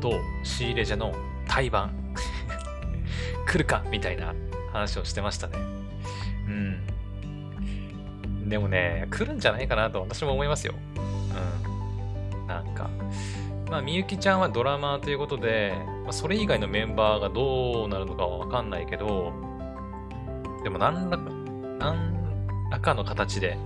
[0.02, 1.14] とシーレジェの
[1.48, 2.16] 対バン
[3.48, 4.34] 来るかみたいな
[4.72, 5.58] 話をしてましたね。
[6.48, 8.50] うん。
[8.50, 10.74] でもね、来るんじゃないかなと私も思いますよ。
[10.98, 12.48] うん。
[12.48, 12.90] なんか、
[13.70, 19.32] まあ、みゆきちゃんはドラマーということで、まあ、それ以外のメンバーがどうなるのかはわかんないけど、
[20.64, 21.24] でも何らか、
[21.78, 22.14] 何
[22.72, 23.58] らかの形で、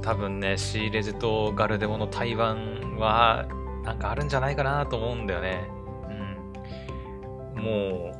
[0.00, 3.46] 多分ね、シーレジとガルデモの対バンは、
[3.84, 5.68] なんかあるんじゃないかなと思うんだよね。
[7.54, 7.62] うん。
[7.62, 8.18] もう、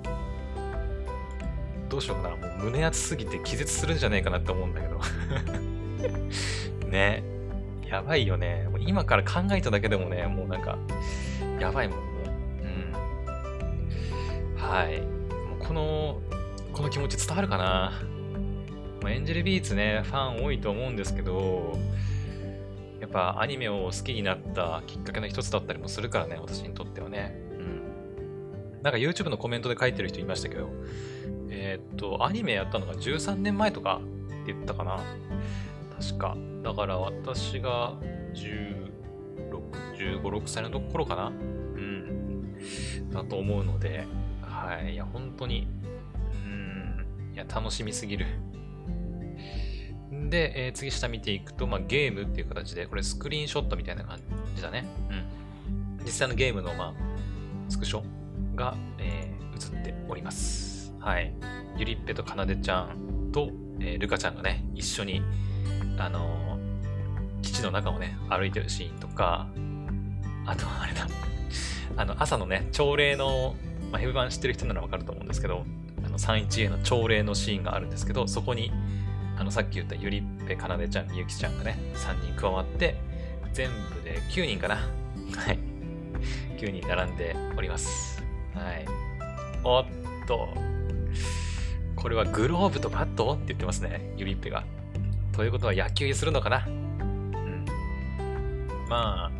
[1.88, 2.36] どうしようかな。
[2.36, 5.00] もう胸熱すぎて気絶するんじゃないかなって思うんだけど。
[6.86, 7.37] ね。
[7.90, 8.68] やばいよね。
[8.70, 10.78] もう今から考えただけでもね、もうなんか、
[11.58, 12.04] やばいもん、も
[12.62, 14.56] う。
[14.56, 14.56] ん。
[14.56, 15.00] はい。
[15.00, 16.20] もうこの、
[16.72, 18.02] この気持ち伝わるかな。
[19.02, 21.78] まあ、エンジェルビーツね、ファン多いと思うんですけど、
[23.00, 27.40] やっぱアニメを好きになったきっかけの一つだったりもするからね、私にとってはね。
[27.58, 28.82] うん。
[28.82, 30.68] なんか YouTube のコメントで書いてる人いましたけど、
[31.48, 35.00] えー、っと、アニメやったのが13年前とかって言ったかな。
[36.00, 36.36] 確か。
[36.62, 37.94] だから私が
[38.34, 38.90] 16、
[39.96, 41.28] 15、6歳のところかな？
[41.28, 43.10] うん。
[43.10, 44.06] だと思うので、
[44.42, 44.94] はい。
[44.94, 45.66] いや、本当に、
[46.44, 47.06] うん。
[47.34, 48.26] いや、楽しみすぎる。
[50.10, 54.20] で、えー、次下見ていくと、まあ、ゲームっていう形で、これスクリーンショットみたいな感
[54.54, 54.84] じだね。
[55.10, 56.04] うん。
[56.04, 56.94] 実際のゲームの、まあ、
[57.68, 58.02] スクショ
[58.54, 60.92] が、えー、映っております。
[60.98, 61.32] はい。
[61.76, 65.22] ゆりっぺとかなでちゃんと、えー、ルカちゃんがね、一緒に、
[65.98, 66.58] あの、
[67.42, 69.46] 基地の中をね、歩いてるシーンとか、
[70.46, 71.06] あと、あれだ、
[71.96, 73.54] あの、朝のね、朝礼の、
[73.90, 75.64] まあ、ヘブ版知ってる人ならわかると思うんですけど、
[76.04, 78.72] あの、31A の朝礼のシーンがあるんですけど、そこに、
[79.36, 82.96] あの、さっき言ったゆりっぺ、かなでちゃん、みゆきちゃんがね、3人加わって、
[83.52, 84.76] 全部で9人かな。
[85.36, 85.58] はい。
[86.58, 88.22] 9人並んでおります。
[88.54, 88.86] はい。
[89.64, 89.84] おっ
[90.26, 90.48] と、
[91.96, 93.32] これはグローブとバット？
[93.32, 94.64] って言ってますね、ゆりっぺが。
[95.38, 96.66] ということは野球にするのかな？
[96.66, 97.64] うん。
[98.88, 99.32] まあ、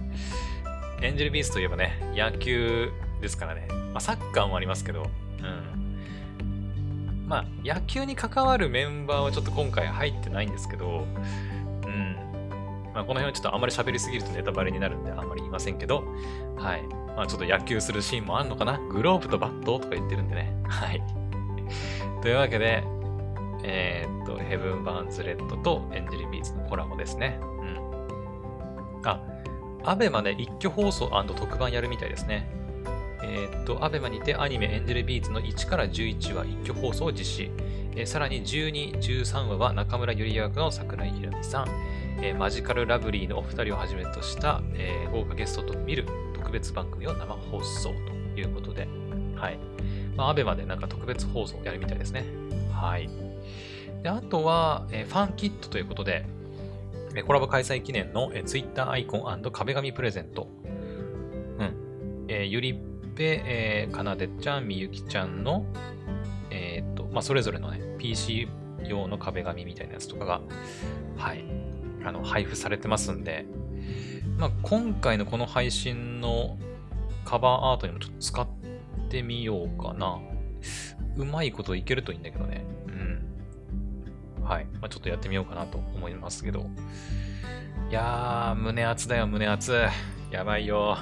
[1.02, 3.66] Angel Beatsといえばね、野球ですからね。
[3.92, 5.42] まあ、サッカーもありますけど、う
[6.44, 7.26] ん。
[7.26, 11.04] まあ、野球に関わるメンバーはちょっと今回入ってないんですけど、
[11.84, 12.14] うん。
[12.94, 16.04] まあ、この辺はちょっとあんまり喋りすぎるとネタバレになるんであんまり言いませんけど、
[16.56, 16.87] はい。
[17.16, 18.78] まあ、ちょっと野球するシーンもあるのかな？
[18.78, 20.56] グローブとバットとか言ってるんでね。
[20.68, 21.02] はい。
[22.22, 22.84] というわけで、
[23.64, 27.38] えー、っと、 Heaven Burns Redと Angel Beatsのコラボですね。
[27.42, 27.79] うん。
[29.05, 29.21] あ、
[29.85, 32.49] アベマで一挙放送特番やるみたいですね。
[33.23, 37.51] えー、っと、アベマにてアニメエンジェルビーツの1から11話一挙放送を実施。
[37.97, 41.68] えー、さらに12、13話は中村ゆり役の桜井ひろみさん、
[42.23, 47.90] えー、マジカルラブリーのお二人をはじめとした、えー、豪華ゲストと見る特別番組を生放送
[48.35, 48.88] ということで、
[49.35, 49.59] はい。
[50.16, 52.25] まあ、アベマでなんか特別放送やるみたいですね。
[52.73, 53.27] はい。
[54.02, 56.24] であとは、え、ファンキットということで、
[57.14, 60.48] えコラボ開催記念の、えー、Twitter アイコン壁紙プレゼント。
[61.58, 62.26] うん。
[62.28, 62.76] え、ゆりっ
[63.14, 65.64] ぺ、え、かなでちゃん、みゆきちゃんの、
[66.50, 68.48] えー、っと、まあ、それぞれのね、PC
[68.84, 70.40] 用の壁紙みたいなやつとかが、
[71.16, 71.44] はい、
[72.04, 73.46] あの、配布されてますんで、
[74.38, 76.56] まあ、今回のこの配信の
[77.24, 78.48] カバーアートにもちょっと使っ
[79.11, 80.18] てみようかな。
[81.16, 82.64] うまいこといけるといいんだけどね。
[84.48, 84.64] はい。
[84.80, 86.70] まあ、ちょっとやってみようかなと思いますけど。
[87.90, 89.78] いやー、胸熱だよ、胸熱。
[90.30, 90.96] やばいよ。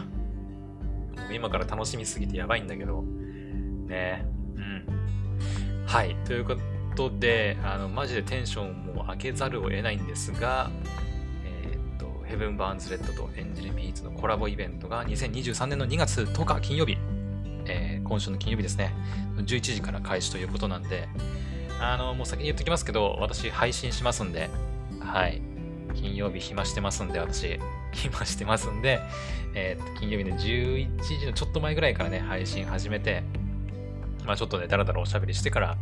[1.33, 3.03] 今から楽しみすぎてやばいんだけど。
[3.03, 5.85] ねうん。
[5.87, 6.17] はい。
[6.25, 6.57] というこ
[6.97, 10.69] とで、あの、マジでテンションも上げざるを得ないんですが、
[11.45, 16.97] えー、っと、ヘブン・バーンズ・レッドとエンジェル・ビーツのコラボイベントが2023年の2月10日金曜日、
[17.67, 18.93] えー、今週の金曜日ですね、
[19.37, 21.09] 11時から開始ということなんで、
[21.81, 24.49] あの、もう先に言っときますけど、私配信しますんで、
[25.01, 25.41] はい。
[25.95, 27.59] 金曜日暇してますんで、私、
[27.93, 29.01] 暇してますんで、
[29.55, 33.23] えー、金曜日の11時のちょっと前ぐらいからね、配信始めて、
[34.27, 35.79] まあちょっとね、だらだらおしゃべりしてから、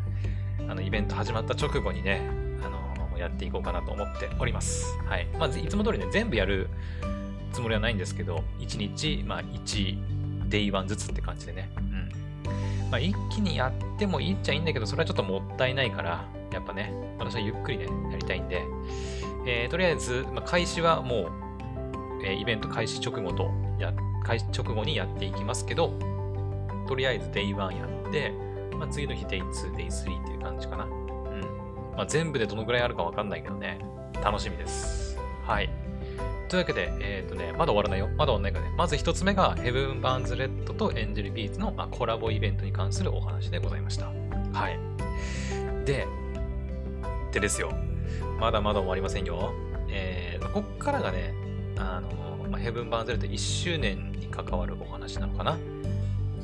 [0.69, 2.23] あの、イベント始まった直後にね、
[2.63, 2.79] あの
[3.09, 4.87] もうやっていこうかなと思っております。
[5.07, 5.27] はい。
[5.39, 6.69] まず、いつも通りね、全部やる
[7.53, 12.09] つもりはないんですけど、1日、まあ1、デイ1ずつって感じでね、うん。
[12.95, 18.63] まあ一気にやってもいいっちゃいいんだけど、それはちょっともったいないから、やっぱね、私はゆっくりね、やりたいんで、
[19.49, 25.99] えー、とりあえず、まあ、開始はもう、えー、イベント開始直後とや、開始直後にやっていきますけど、
[26.87, 28.31] とりあえず Day1 やって、
[28.77, 30.85] まあ、次の日 Day2、Day3 っていう感じかな。
[30.85, 31.41] うん。
[31.97, 33.81] まあ、全部でどのぐらいあるかわかんないけどね、
[34.23, 35.19] 楽しみです。
[35.45, 35.84] はい。
[36.49, 38.09] というわけで、えっ、ー、とね、まだ終わらないよ。
[38.17, 38.75] まだ終わらないからね。
[38.77, 44.07] まず一つ目が、ヘブン・バーンズ・レッドとエンジェル・ビーツの、まあ、コラボイベントに関するお話でございました。
[44.53, 44.79] はい。
[45.85, 46.07] で、
[47.33, 47.73] でですよ。
[48.39, 49.53] まだまだ終わりませんよ。
[49.89, 51.35] えー、こっからがね、
[51.77, 55.59] あの、まあ、ヘブン・バーンズ・レッド1周年に関わるお話なのかな。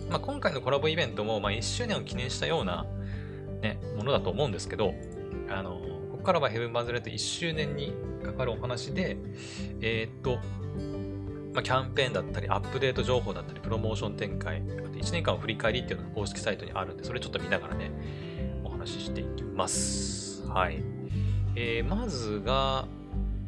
[0.08, 2.86] まあ、今回のコラボイベントも、まあ、1周年を記念したような、
[3.62, 4.94] ね、ものだと思うんですけど、
[5.48, 9.16] あの、ここからはヘブン・バズ・レッド1周年に関わるお話で、
[9.80, 10.36] えー、っと、
[11.54, 17.90] まあ、キャンペーンだったり、アップデート情報だったり、プロモーション展開、1年間を振り返りっていうのが公式サイトにあるんで、それちょっと見ながらね、
[18.64, 20.46] お話ししていきます。
[20.46, 20.82] はい。
[21.56, 22.86] えー、まずが、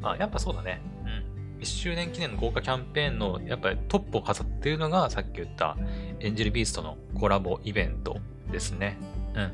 [0.02, 0.80] あ、やっぱそうだね。
[1.04, 1.60] うん。
[1.60, 5.76] 1周年記念の豪華キャンペーンの、やっぱりトップを飾っているのが、さっき言った
[6.20, 8.16] エンジェルビーストのコラボイベント
[8.50, 8.96] ですね。
[9.34, 9.52] うん。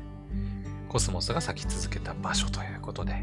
[0.89, 3.13] コスモスが咲き続けた場所ということで。
[3.13, 3.15] う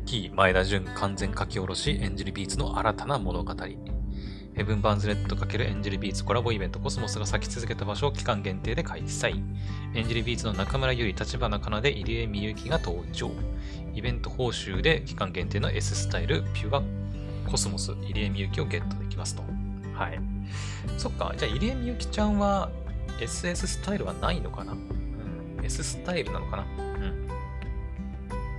[0.00, 0.04] ん。
[0.06, 3.54] T 前田純完全書き下ろし Angel Beatsの新たな物語。
[4.54, 9.40] Heaven Burns Red×Angel Beats コラボイベントコスモスが咲き続けた場所を期間限定で開催。
[9.94, 13.30] エンジェル・ビーツの中村ゆり、立花かなで入江みゆきが登場。
[13.94, 16.82] イベント報酬で期間限定の S スタイル、ピュア
[17.48, 19.42] コスモス、入江みゆきをゲットできますと。
[19.94, 20.20] はい。
[20.96, 21.32] そっか。
[21.36, 22.70] じゃあ入江みゆきちゃんは
[23.20, 24.72] SS スタイルはないのかな？
[24.72, 25.07] うん。
[25.68, 26.64] S スタイルなのかな？
[26.78, 27.28] うん。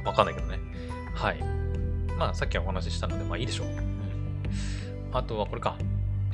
[0.06, 0.60] わかんないけどね。
[1.16, 1.44] はい。
[2.18, 3.68] まあ、さっきはお話ししたので、まあいいでしょう。
[3.68, 3.80] うん。
[5.12, 5.78] あとはこれか。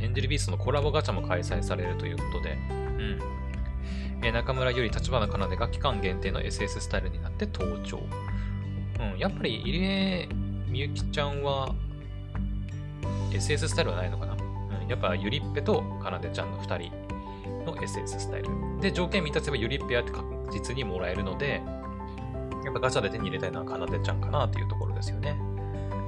[0.02, 2.54] エンジェルビーストのコラボガチャも開催されるということで、う
[3.02, 3.20] ん。
[4.22, 8.00] え、中村より立花かなでが期間限定の SS スタイルになって登場。
[9.00, 10.28] うん、やっぱり入江
[10.68, 11.76] みゆきちゃんは
[13.32, 17.05] SS スタイルはないのかな、うん、やっぱゆりっぺとかなでちゃんの2人
[17.66, 18.50] の SS スタイル。
[18.82, 21.62] で、条件満たせばゆりっぺやって確実にもらえるので、
[22.64, 25.38] やっぱガチャで手に入れたいのはかなでちゃんかなというところですよね。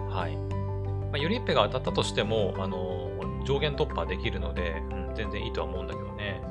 [0.09, 0.35] はい。
[0.35, 6.41] まあ、ユリッペが当たったとしても、あのー、上限突破できるので、うん、全然いいとは思うんだけどね。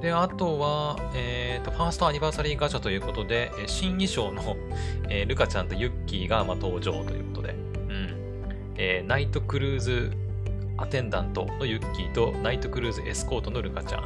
[0.00, 4.56] で、あとは、えっ、ー、と、ファーストアニバーサリーガチャということで、え新衣装の、
[5.08, 7.54] えー、ルカちゃんとユッキーが、まあ、登場ということで、う
[7.92, 8.74] ん。
[8.76, 10.12] えー、ナイトクルーズ
[10.80, 14.04] アテンダントのユッキーと、ナイトクルーズエスコートのルカちゃん。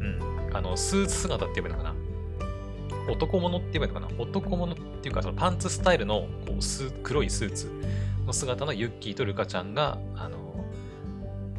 [0.00, 0.56] うん。
[0.56, 3.12] あの、スーツ姿って言えばいいのかな？
[3.12, 4.22] 男物って言えばいいのかな？
[4.22, 7.70] 男物っていうか、そのパンツスタイルのこうス黒いスーツ
[8.26, 10.64] の姿のユッキーとルカちゃんが、あの、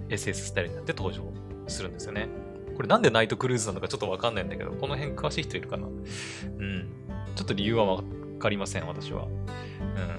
[0.10, 1.24] SS スタイルになって登場
[1.68, 2.28] するんですよね。
[2.76, 5.88] これなんでナイトクルーズなのかちょっとわかんないんだけど、この辺詳しい人いるかな？
[5.88, 6.90] うん。
[7.36, 8.04] ちょっと理由はわ
[8.40, 9.26] かりません、私は。
[9.26, 9.32] うん。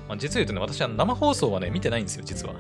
[0.09, 2.57] まあ、実を言うとね、私は生放送はね、見てないんですよ、実は。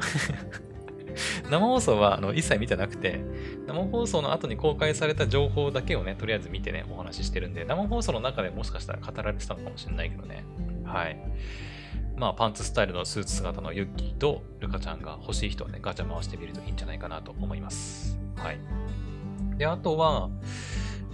[1.51, 3.21] 生放送はあの一切見てなくて、
[3.67, 10.45] 生放送の後に公開された情報だけをね、とりあえず見てね、お話ししてるんで、生放送の中でもしかしたら語られてたのかもしれないけどね。
[10.85, 11.17] はい。
[12.17, 18.19] まあ、パンツスタイルのスーツ姿のユッキーとルカちゃんが欲しい人はね、ガチャ回してみるといいんじゃないかなと思います。
[18.37, 18.59] はい。
[19.57, 20.29] で、あとは、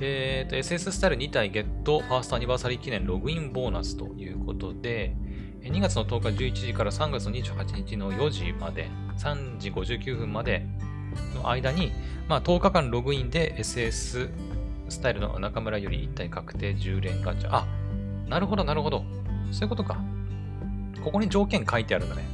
[0.00, 5.14] えっ、ー、と、SS スタイル2体ゲットファーストアニバーサリー記念ログインボーナスということで、
[5.64, 10.66] 2月の10日11時から3月の28日の4時まで、3時59分まで
[11.34, 11.92] の間に、
[12.28, 14.28] まあ、10日間ログインで SS
[14.90, 17.50] スタイルの中村より1体確定10連ガチャ。
[17.50, 17.66] あ、
[18.28, 19.04] なるほど、なるほど。
[19.52, 19.98] そういうことか。
[21.02, 22.24] ここに条件書いてあるんだね。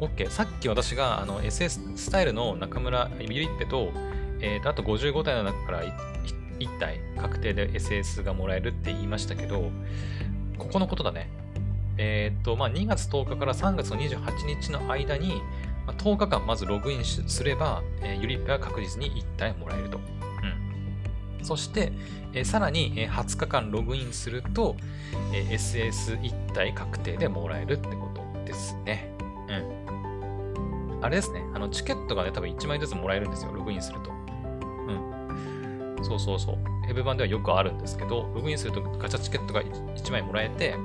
[0.00, 0.30] OK。
[0.30, 3.90] さっき私があの SS スタイルの中村ゆりっぺと、
[4.40, 5.92] えー、とあと55体の中から 1,
[6.60, 9.70] 1体確定で SS がもらえるって言いましたけど、
[10.56, 11.30] ここのことだね。
[11.98, 15.42] えっ、と、まあ、2月10日から3月の28日の間に、
[15.86, 19.98] まあ、10日間まずログインすれば、えー、ユリッペは確実に1体もらえると。
[19.98, 21.44] うん。
[21.44, 21.92] そして、
[22.32, 24.76] えー、さらに、え、20日間ログインすると、
[25.34, 29.12] えー、SS1 体確定でもらえるってことですね。
[29.48, 31.04] うん。
[31.04, 31.42] あれですね。
[31.54, 33.52] あの、チケットがね、多分1枚ずつもらえるんですよ。
[33.52, 34.10] ログインすると。
[34.10, 36.04] うん。
[36.04, 36.58] そうそうそう。
[36.86, 40.76] ヘブ版ではよくあるんですけど、ログインするとガチャチケットが 1, 枚もらえて、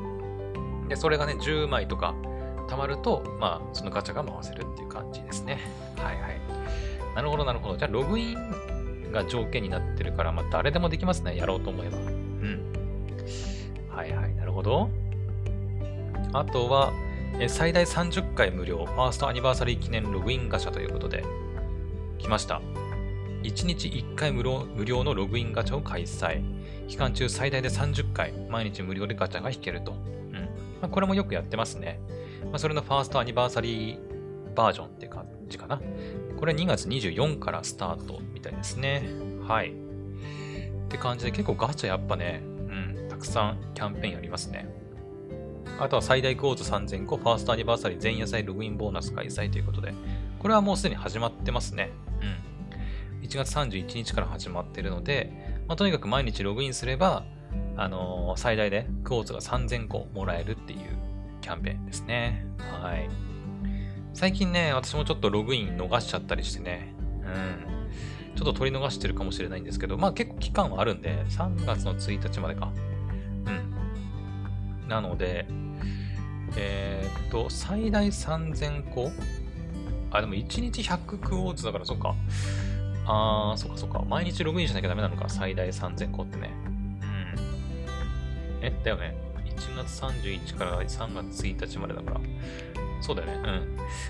[0.89, 2.13] で、それがね、10枚とか
[2.67, 5.59] 貯まると、まあ、そのガチャが回せるっていう感じですね。
[5.97, 6.41] はいはい。
[7.15, 7.77] なるほど、なるほど。
[7.77, 11.35] じゃあ、ログインが条件になってるから、まあ、誰でもできますね。
[11.37, 11.97] やろうと思えば。
[11.97, 12.73] うん。
[13.89, 14.89] はいはい、なるほど。
[16.33, 16.91] あとは、
[17.39, 21.23] え最大30回無料、ファーストアニバーサリー記念ログインガチャということで、
[22.19, 22.61] 来ました。
[23.43, 26.41] 1日1回無料無料のログインガチャを開催。
[26.87, 29.95] 期間中最大で30回、毎日無料でガチャが引けると。
[30.83, 32.01] まあ、これもよくやってますね。
[32.43, 35.81] まあ、それのファーストアニバーサリーバージョンって感じかな。
[36.37, 39.01] これ2月24からスタートみたいですね。
[39.47, 39.69] はい。
[39.69, 39.73] っ
[40.89, 44.67] て感じで結構ガチャやっぱね、うん、たくさんキャンペーンやりますね。
[45.79, 49.93] あとは最大クォーツ3000個、ファーストアニバーサリー前夜祭ログインボーナス開催ということで、
[50.37, 51.91] これはもうすでに始まってますね。
[52.21, 53.25] うん。
[53.25, 55.31] 1月31日から始まってるので、
[55.69, 57.23] まあ、とにかく毎日ログインすれば、
[57.75, 60.79] あのー、最大でクォーツが3000個もらえるっていう
[61.41, 62.45] キャンペーンですね。
[62.57, 63.09] はい。
[64.13, 68.35] 最近ね、私もちょっとログイン逃しちゃったりしてね、うん。
[68.35, 72.71] ちょっと取り逃してるかもしれないんですけど、まあ結構期間はあるんで、3月の1日までか。
[73.45, 74.87] うん。
[74.87, 75.47] なので、
[76.55, 79.11] えー、っと、最大3000個？
[80.11, 82.15] あ、でも1日100クォーツだから、そっか。
[83.05, 84.03] あー、そっかそっか。
[84.07, 86.51] 毎日ログインしなきゃダメなのか、最大3000個ってね。
[88.63, 89.15] え、だよね。
[89.45, 92.21] 1月31から3月1日までだから。
[93.01, 93.33] そうだよね。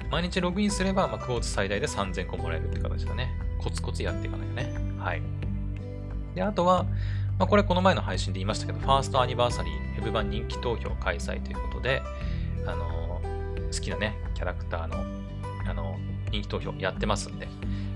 [0.04, 0.10] うん。
[0.12, 3.30] 毎日ログインすれば、まあ、クォーツ最大で3000個もらえるって形だね。
[3.60, 4.74] コツコツやっていかないとね。
[5.00, 5.22] はい。
[6.36, 6.84] で、あとは、
[7.40, 12.04] まあ、これこの前の配信で言いましたけど、ファーストアニバーサリー、ウェブ版人気投票開催ということで、
[12.68, 14.98] あのー、好きなね、キャラクターの、
[15.68, 17.48] あのー、人気投票やってますんで、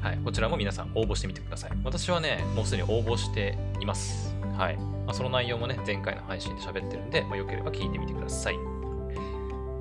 [0.01, 1.71] はい、こちらも皆さん応募してみてください。
[1.83, 4.35] 私はね、もうすでに応募しています。
[4.57, 4.96] はい。
[5.07, 8.57] まあ、その内容もね、前回の配信で喋ってるんで、まあ、よければ聞いてみてください。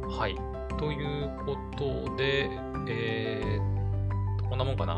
[0.08, 0.36] はい。
[0.78, 2.48] ということで、
[2.88, 4.94] えー、こんなもんかな。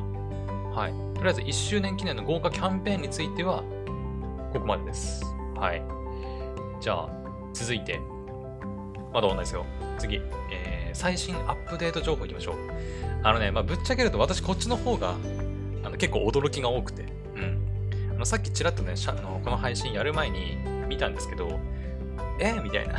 [0.74, 0.92] はい。
[1.16, 3.62] とりあえず1周年記念の豪華キャンペーンについては、
[4.52, 5.24] ここまでです。
[5.56, 5.82] はい。
[6.78, 7.08] じゃあ、
[7.54, 7.98] 続いて、
[9.14, 9.64] まだ同じですよ。
[9.98, 10.16] 次、
[10.52, 12.56] えー、最新アップデート情報いきましょう。
[13.22, 15.14] あのね、まあ、ぶっちゃけると私こっちの方が、
[15.84, 17.67] あの結構驚きが多くて、うん
[18.18, 20.56] のさっきちらっとね、あのこの配信やる前に
[20.88, 21.58] 見たんですけど、
[22.40, 22.52] え？
[22.62, 22.98] みたいな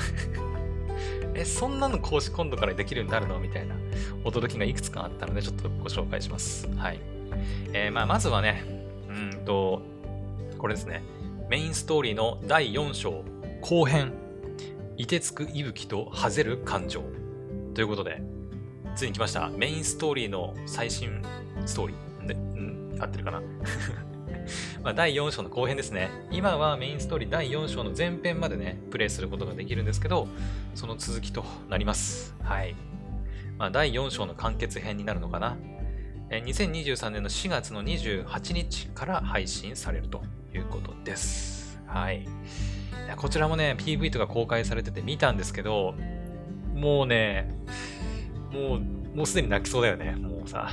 [1.36, 3.39] え、そんなの講師今度からできるようになるの？
[3.39, 3.76] みたいな
[4.24, 6.67] 驚きがいくつかあったので、ちょっとご紹介します。
[6.76, 6.99] はい。
[7.74, 8.63] えー、まあ、まずはね、
[9.07, 9.82] うんと、
[10.57, 11.03] これですね。
[11.49, 13.24] メインストーリーの第4章、
[13.61, 14.13] 後編、
[14.97, 17.03] 凍てつく息吹とはぜる感情。
[17.74, 18.22] ということで、
[18.95, 19.49] ついに来ました。
[19.49, 21.22] メインストーリーの最新
[21.65, 22.28] ストーリー。
[22.28, 23.01] で、ん？
[23.01, 23.41] 合ってるかな？
[24.84, 26.10] ま、第4章の後編ですね。
[26.32, 30.28] 今はメインストーリー第4章の前編までね、プレイすることができるんですけど、
[30.76, 32.36] その続きとなります。
[32.44, 32.76] はい。
[33.58, 35.58] まあ、第4章の完結編になるのかな。
[36.30, 40.22] 2023年の4月の28日から配信されると
[40.54, 41.80] いうことです。
[41.88, 42.28] はい。
[43.18, 45.96] こちらもね、PV とか公開されてて見たんですけど、
[46.76, 47.50] もうね、
[48.52, 48.80] もう、
[49.16, 50.70] もうすでに泣きそうだよね、もうさ。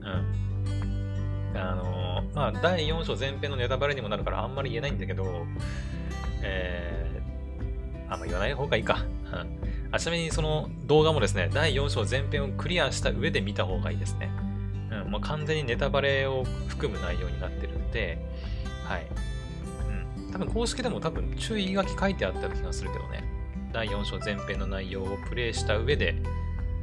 [0.00, 1.58] うん。
[1.58, 2.03] あの、
[2.34, 5.46] まあ、第4章前編のネタバレにもなるからあんまり言えないんだけど、
[6.42, 9.04] えー、あんま言わない方がいいか。
[9.90, 14.30] あちなみにその動画もですね、第4章前編をクリアした上で見た方がいいですね。
[14.90, 18.18] うん、もう完全にネタバレを含む内容になってるんで、
[18.84, 19.06] はい。
[20.18, 20.32] うん。
[20.32, 23.22] 多分公式でも多分注意書き書いてあった気がするけどね。
[23.72, 26.16] 第4章前編の内容をプレイした上で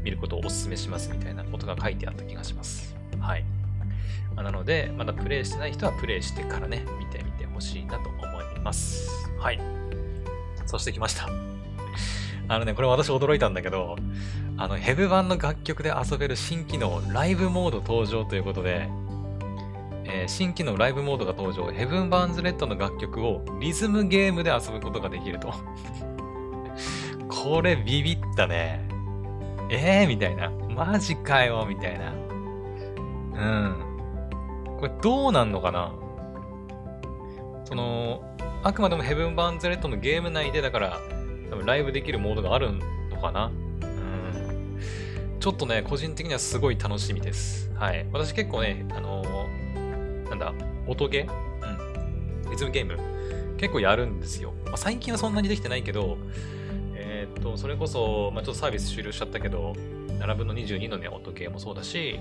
[0.03, 2.95] 見ることをお勧めしますみたいなことが書いてあった気がします。
[3.19, 3.43] はい。
[4.43, 9.29] なので、まだプレイしてない人はプレイしてからね、見てみてほしいなと思います。
[9.37, 9.59] はい。
[10.65, 11.29] そして来ました。
[12.47, 13.95] あのね、これ私驚いたんだけど、
[14.57, 18.89] あの、ヘブ版の楽曲で遊べる新機能、ライブモード登場ということで、
[20.03, 25.53] えー、新機能ライブモードが登場、ヘブン・バーンズ・レッドの楽曲をリズムゲームで遊ぶことができると。
[27.29, 28.85] これビビったね。
[29.69, 30.49] えーみたいな。
[30.49, 32.11] マジかよみたいな。
[32.11, 33.90] うん。
[34.81, 35.93] これどうなんのかな？
[37.65, 40.99] その、あくまでもヘブン・バーンズ・レッドのゲーム内でだから、
[41.51, 42.73] 多分ライブできるモードがある
[43.11, 43.45] のかな？
[43.45, 44.79] うん。
[45.39, 47.71] ちょっとね、個人的にはすごい楽しみです。
[47.75, 48.07] はい。
[48.11, 50.51] 私結構ね、あのー、なんだ、
[50.87, 52.45] 音ゲー？
[52.45, 52.49] うん。
[52.49, 52.97] リズムゲーム
[53.57, 54.51] 結構やるんですよ。
[54.65, 56.17] まあ、最近はそんなにできてないけど、
[56.95, 59.73] えー、っと、それこそ、まあ、ちょっとサービス終了しちゃったけど、
[60.19, 62.19] 7分の22のね、音ゲーもそうだし、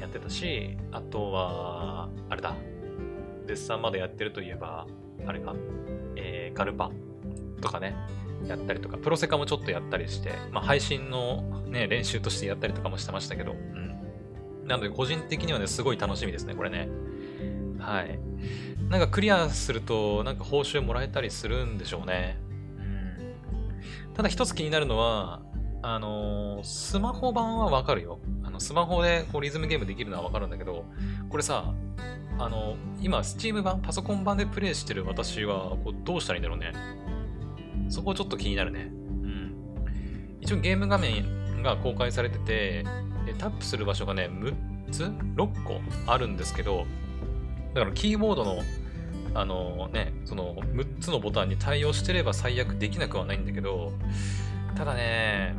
[0.00, 2.54] やってたし、あとは、あれだ、
[3.46, 4.86] デッサンまでやってるといえば、
[5.26, 5.54] あれか、
[6.16, 6.90] えー、ガルパ
[7.60, 7.94] とかね、
[8.46, 13.98] やったりとか、プロセカもちょっとやったりして、まあ、配信のね、練習としてやったりとかもしてましたけど、うん。
[14.66, 16.88] なので、個人的にはね、すごい楽しみですね、これね。
[17.78, 18.18] はい。
[18.88, 22.38] なんかクリアすると、なんか報酬もらえたりするんでしょうね。
[22.78, 22.80] う
[24.10, 24.14] ん。
[24.14, 25.42] ただ一つ気になるのは、
[25.82, 28.18] あのー、スマホ版はわかるよ。
[28.58, 30.84] の、スマホでこうリズムゲームできるのはわかるんだけど、
[31.28, 31.72] これさ、
[32.38, 36.72] あの、今、スチーム版、パソコン版でプレイしてる私は、こう、どうしたらいいんだろうね。
[37.88, 38.90] そこちょっと気になるね。
[38.90, 39.54] うん。
[40.40, 42.84] 一応ゲーム画面が公開されてて、
[43.38, 44.54] タップする場所がね、6
[44.90, 46.86] つ ?6 個あるんですけど、
[47.74, 48.62] だからキーボードの、
[49.34, 53.92] あのね、その6つのボタンに対応してれば最悪できなくはないんだけど、
[54.76, 55.54] ただね、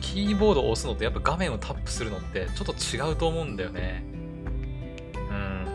[0.00, 4.04] キーボードを押すのとやっぱ画面をタップするのってちょっと違うと思うんだよね。
[5.30, 5.66] うん。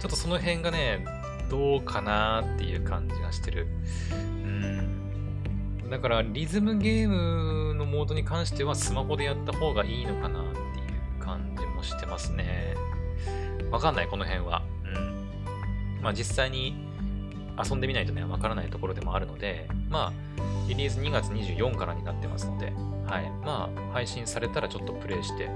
[0.00, 1.04] ちょっとその辺がね、
[1.50, 3.66] どうかなっていう感じがしてる。
[4.12, 5.90] うん。
[5.90, 10.62] だからリズムゲームのモードに関してはスマホでやった方がいいのかなってい
[11.18, 12.74] う感じもしてますね。
[13.70, 14.62] わかんない、この辺は。
[14.84, 16.02] うん。
[16.02, 16.92] まあ実際に
[17.62, 22.72] 遊んでみないとね、わからないところでもあるので、まあ、リリース2月24からになってますので、
[23.06, 23.30] はい。
[23.44, 25.48] まあ、配信されたらちょっとプレイして、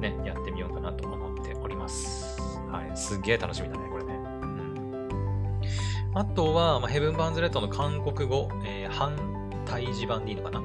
[0.00, 2.40] ね、やってみようかなと思っております。
[2.70, 2.96] はい。
[2.96, 4.14] すげえ楽しみだね、これね。
[4.14, 4.30] うん
[6.12, 9.16] あとは、まあ、ヘブン・バーンズ・レッドの韓国語、えー、反
[9.64, 10.58] 対字版でいいのかな？
[10.58, 10.62] う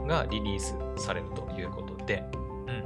[0.00, 0.06] ん。
[0.06, 2.24] がリリースされるということで、
[2.66, 2.82] うん。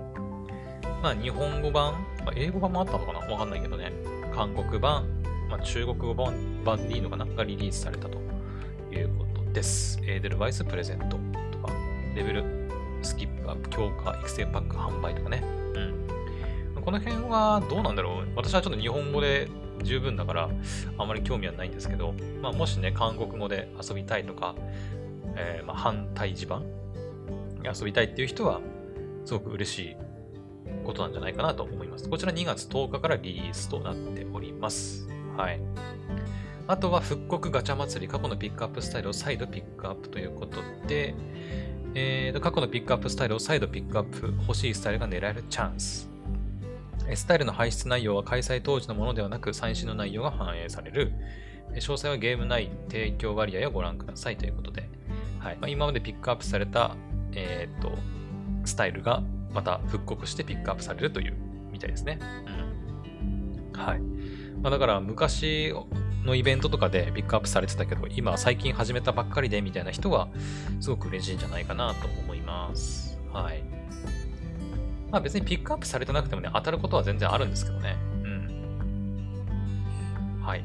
[1.01, 1.93] まあ、日本語版、
[2.25, 3.21] まあ、英語版もあったのかな？
[3.21, 3.93] わかんないけどね。
[4.35, 7.25] 韓国版、まあ、中国語版版でいいのかな？
[7.27, 8.19] がリリースされたと
[8.93, 10.01] いうことです。
[10.03, 11.17] エーデルバイスプレゼント、
[12.15, 12.45] レベル
[13.03, 15.43] スキップアップ強化育成パック販売とかね。
[16.75, 16.83] うん。
[16.83, 19.49] この辺はどうなんだろう私はちょっと日本語で
[19.83, 20.51] 十分だから、
[20.97, 24.55] あまり興味はないんですけど、まあ、もしね、韓国語で遊びたいとか、
[25.37, 26.65] えー、まあ、反対地盤
[27.63, 28.61] 遊びたいっていう人は、
[29.25, 29.97] すごく嬉しい
[30.85, 32.09] ことなんじゃないかなと思います。
[32.09, 35.09] こちら2月10日からリリースとなっております。
[35.37, 35.61] はい。
[36.67, 41.15] あとは復刻ガチャ祭り、過去のピックアップスタイルを再度ピックアップということで、
[41.95, 46.09] えー、と過去のピックアップスタイルを再度ピックアップ、欲しいスタイルが狙えるチャンス。
[47.15, 51.13] スタイルの排出内容は開催当時のものではなく、最新の内容が反映される。
[51.75, 54.89] 詳細はゲーム内提供割合をご覧くださいということで、
[55.39, 56.97] はいまあ、今までピックアップされた、
[57.33, 57.93] えーと、
[58.65, 59.23] スタイルが
[59.53, 61.37] また復刻してピックアップされるという
[61.71, 62.19] みたいですね。
[63.75, 64.01] うん、はい。
[64.63, 65.73] まあ、だから昔
[66.29, 70.29] のイベントとかでピックアップされてたけど、今最近始めたばっかりでみたいな人は
[70.81, 73.19] すごく嬉しいんじゃないかなと思います。
[73.33, 73.63] はい。
[75.11, 77.97] まあ別にピックアップされてなくてもね、当たることは全然あるんですけどね。
[78.23, 80.43] うん。
[80.43, 80.65] はい。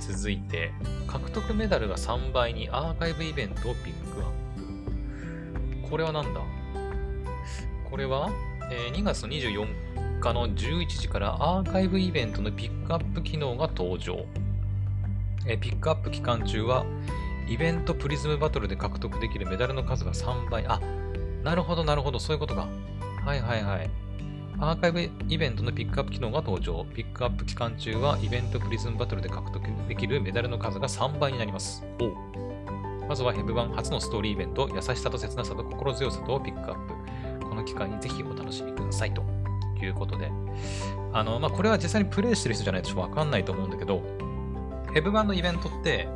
[0.00, 0.72] 続いて、
[1.06, 4.26] 獲得メダルが3倍にアーカイブイベントをピックアッ
[5.82, 5.88] プ。
[5.88, 6.40] これは何だ？
[7.88, 8.30] これは、
[8.70, 14.24] えー、2月24日の11時からアーカイブイベントのピックアップ機能が登場。
[15.50, 16.86] えピックアップ期間中は、
[17.48, 20.64] イベントプリズムバトルで獲得できるメダルの数が3倍。
[20.68, 20.80] あ、
[21.42, 22.68] なるほど、なるほど、そういうことか。
[23.24, 23.90] はいはいはい。
[24.60, 26.86] アーカイブイベントのピックアップ機能が登場。
[26.94, 31.84] ピックアップ期間中は、イベントプリズムバトルで獲得できるメダルの数が3倍になります。
[32.00, 37.46] おまずはヘブ版初のストーリーイベント、優しさと切なさと心強さとをピックアップ。
[37.48, 39.24] この機会にぜひお楽しみくださいと
[39.82, 40.30] いうことで。
[41.12, 44.02] あの、まあ、これは実際にプレイしてる人じゃないとちょっとわかんないと思うんだけど、
[44.94, 46.08] ヘブ版のイベントって、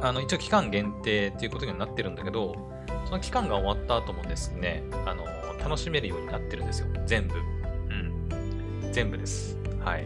[0.00, 2.54] あの、一応期間限定っていうことになってるんだけど、
[3.06, 5.24] その期間が終わった後もですね、あの、
[5.58, 6.88] 楽しめるようになってるんですよ。
[7.06, 7.34] 全部。
[7.36, 7.38] う
[8.88, 8.92] ん。
[8.92, 9.58] 全部です。
[9.84, 10.04] はい。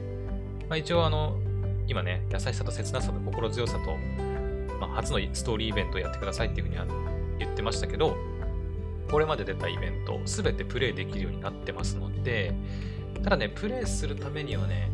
[0.69, 1.39] まあ、一応あの、
[1.87, 3.97] 今ね、優しさと切なさと心強さと、
[4.79, 6.87] まあ、初のストーリーイベントをやってくださいっていうふうには
[7.39, 8.17] 言ってましたけど、
[9.11, 12.55] これまで出たイベント、すべてプレイできるようになってますので、
[13.25, 14.91] ただね、プレイするためにはね、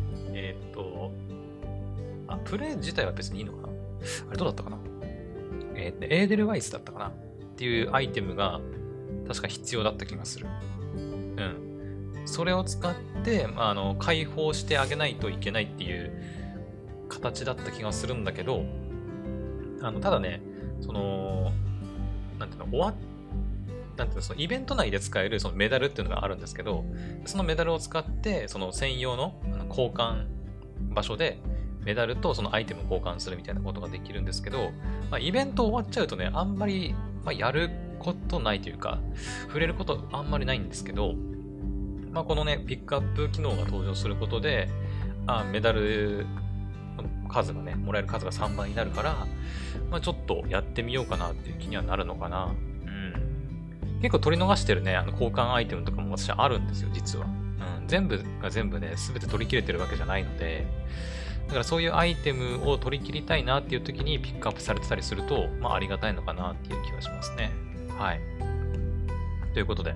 [2.27, 3.69] あ、プレイ自体は別にいいのかな？
[4.29, 4.77] あれどうだったかな？
[5.75, 7.07] えー、エーデルワイスだったかな？
[7.07, 7.11] っ
[7.55, 8.59] ていうアイテムが
[9.27, 10.47] 確か必要だった気がする。
[10.95, 12.21] うん。
[12.25, 16.11] それを使って、まあ、あの、解放してあげないといけないっていう
[17.09, 18.63] 形だった気がするんだけど、
[19.81, 20.41] あの、ただね、
[20.81, 21.51] その、
[22.37, 22.93] なんていうの、終わっ
[23.97, 26.85] なんていうの、そのイベント内で使えるそのメダルっていうのがあるんですけど、
[27.25, 30.25] そのメダルを使って、その専用の交換
[30.93, 31.39] 場所で、
[31.83, 34.71] メダルとそのアイテムを交換するみたいなことができるんですけど、
[35.09, 37.69] まあ、イベント終わっちゃうとね、あんまり、まあ、やる
[37.99, 38.99] ことないというか、
[39.47, 41.13] 触れることあんまりないんですけど、
[42.11, 44.69] まあ、このね、ピックアップ機能が登場することで、
[45.27, 46.25] あメダル
[46.97, 49.27] の数がね、もらえる数が3倍になるから、
[49.91, 52.45] まあ、ちょっとやってみようかなっていう気にはなるのかな。
[52.85, 53.99] うん。
[54.01, 57.25] 結構取り逃してるね、あの交換アイテムとかも私あるんですよ、実は。
[57.25, 57.87] うん。
[57.87, 60.65] 全部が全部ね、すべて取り切れてるわけじゃないので、
[61.47, 67.51] だからそういうアイテムを取り切りたいなっていう時にピックアップされてたりすると、まあありがたいのかなっていう気がしますね。
[67.97, 68.19] はい。
[69.53, 69.95] ということで、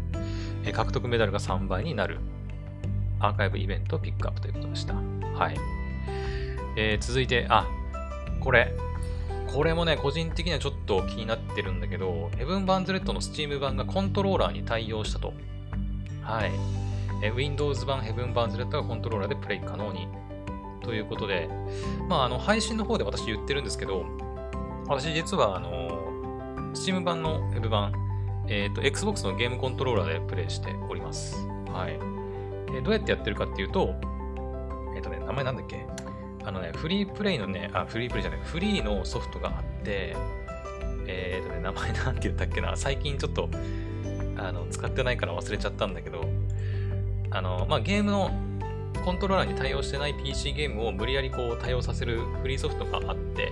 [0.63, 2.19] え獲得メダルが3倍になる
[3.19, 4.95] アーカイブイベントピックアップということでした。
[4.95, 5.57] はい。
[6.77, 7.67] えー、続いて、あ、
[8.39, 8.73] これ。
[9.53, 15.33] これもね、個人的にはちょっと気になってるんだけど、ヘブン・バンズレッドの Steam 版がコントローラーに対応したと。
[16.21, 16.51] はい。
[17.21, 20.07] え Windows 版ヘブン・バンズレッドがコントローラーでプレイ可能に
[20.81, 21.49] ということで、
[22.09, 24.05] まあ、あの、配信の方で私言ってるんですけど、
[24.87, 26.01] 私実は、あの、
[26.73, 27.93] Steam 版の Web 版、
[28.47, 31.37] えっ、ー、と、Xbox のゲームコントローラーでプレイしております。
[31.71, 31.93] はい。
[32.73, 33.95] えー、どうやってやってるかっていうと、
[34.95, 35.85] えっ、ー、とね、名前なんだっけ？
[36.43, 40.15] あのね、フリープレイのね、あ、フリープレイじゃない、フリーのソフトがあって、
[41.07, 43.49] えっ、とね、名前なんて言ったっけな、最近ちょっと、
[44.37, 46.25] あの、使ってないから忘れちゃったんだけど、
[47.29, 48.31] あの、まあ、ゲームの
[49.03, 53.51] コントローラーに対応してない PC ゲームを無理やりこう対応させるフリーソフトがあって、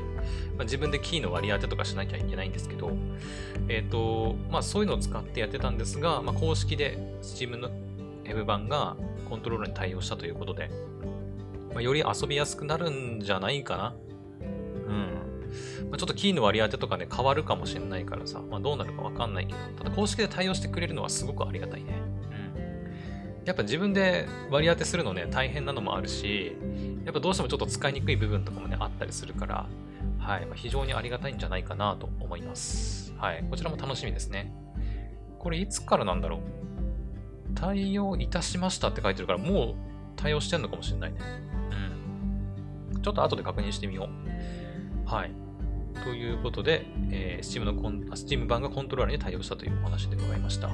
[0.58, 2.92] まあ、自分でキーの割り当てとかしなきゃいけないんですけど、
[3.68, 7.70] えっ、ー、と、まあそういうのを使ってやってたんですが、まあ、公式で Steam の
[8.26, 8.96] M 版が
[9.30, 10.70] コントローラーに対応したということで、
[11.74, 13.96] まあ、より遊びやすくなるんじゃないかな。
[14.88, 15.20] うん。
[15.90, 22.09] まあ、ちょっとキーの割り当てとかね、変わるかもしれないからさ、まあ、どうなるかわかんないけど、ただ公式で対応してくれるのはすごくありがたいね。
[23.46, 26.56] やっぱ自分で割り当てするのね、大変なのもあるし、
[27.06, 29.66] やっぱどうしてもちょっと使いにくい部分とかもね、あったりするから、
[30.20, 33.14] はい、まあ、非常にありがたいんじゃないかなと思います。
[33.18, 34.54] はい、こちらも楽しみですね。
[35.40, 36.40] これいつからなんだろう？
[37.56, 39.76] 対応いたしましたって書いてるから、もう
[40.16, 41.20] 対応してんのかもしれないね。
[42.94, 43.02] うん。
[43.02, 44.10] ちょっと後で確認してみよ
[45.06, 45.10] う。
[45.10, 45.32] はい。
[46.04, 50.70] ということで、えー、Steam のコン Steam 版がコントローラーに対応したというお話でございました。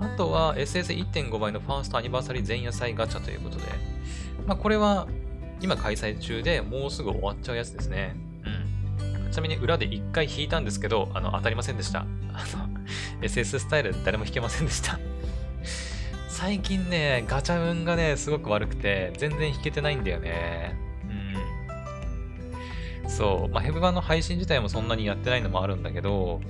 [0.00, 3.64] あとは SS1.5 倍のファーストアニバーサリー前夜祭ガチャということで、
[4.46, 5.06] まあ、これは
[5.60, 8.16] 今開催中でもうすぐ終わっちゃうやつですね。
[8.44, 9.30] うん。
[9.30, 12.00] ちなみに裏で1回引いたんですけど、あの、当たりませんでした。
[12.00, 12.08] あの、
[13.22, 14.98] SS スタイル誰も引けませんでした
[16.28, 20.76] 最近ね、ガチャ運がね、すごく悪くて、全然引けてないんだよね。
[23.04, 23.10] うん。
[23.10, 23.52] そう。
[23.52, 26.40] まあ、ヘブ版の配信自体もそんなにやってないのもあるんだけど、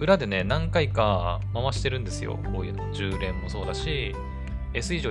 [0.00, 2.38] 裏でね、何回か回してるんですよ。
[2.54, 2.90] こういうの。
[2.92, 4.16] 10連もそうだし、
[4.72, 5.10] S 以上、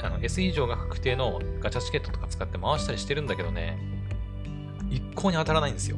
[0.00, 3.76] あの S 以上が確定のガチャチケットとか使って回したりしてるんだけどね、
[4.88, 5.96] 一向に当たらないんですよ。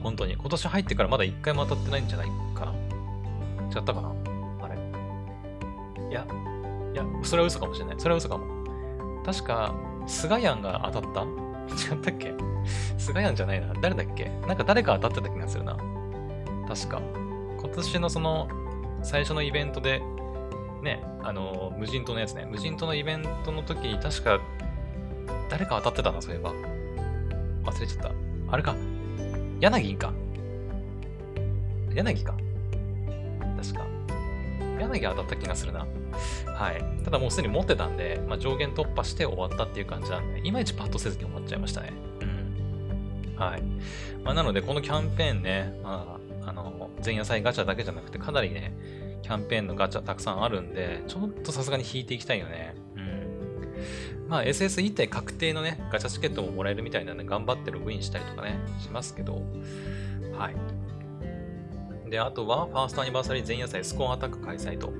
[0.00, 0.36] 本当に。
[0.36, 2.72] 今年入ってからまだ一回も当たってないんじゃないかな。
[2.72, 4.12] 違ったかな？
[4.62, 4.76] あれ
[6.10, 6.24] いや、
[6.94, 7.96] いや、それは嘘かもしれない。
[7.98, 8.46] それは嘘かも。
[9.26, 9.74] 確か、
[10.06, 11.22] スガヤンが当たった？
[11.22, 12.32] 違ったっけ？
[12.96, 13.74] スガヤンじゃないな。
[13.82, 14.30] 誰だっけ？
[14.46, 15.76] なんか誰か当たってた気がするな。
[16.68, 17.02] 確か。
[17.68, 18.48] 今年のその
[19.02, 20.00] 最初のイベントで、
[20.82, 24.40] ね、あの、無人島のやつね、無人島のイベントの時に確か
[25.48, 26.52] 誰か当たってたな、そういえば。
[27.64, 28.12] 忘れちゃった。
[28.50, 28.74] あれか。
[29.60, 30.12] 柳か。
[31.94, 32.34] 柳か。
[33.56, 33.86] 確か。
[34.78, 35.86] 柳当たった気がするな。
[36.46, 37.04] はい。
[37.04, 41.92] ただもうすでに持ってたんで、まあ、上限突破して終わったっていう感じなんで、いまいちパッとせずに終わっちゃいましたね。
[42.20, 43.36] うん。
[43.36, 43.62] はい。
[44.22, 46.70] まあ、なので、このキャンペーンね、まあ、あの、
[47.04, 48.72] 前夜祭ガチャだけじゃなくて、かなりね、
[49.22, 52.74] キャンペーンのガチャたくさんあるんで、ちょっとさすがに引いていきたいよね。
[52.96, 54.28] うん。
[54.28, 59.42] まあ SS1 体確定のね、ガチャチケットももらえるみたいなんで、頑張ってログインしたりとかね、しますけど、
[60.36, 62.10] はい。
[62.10, 64.92] で、あとは、ファーストアニバーサリー前夜祭スコアアタック開催と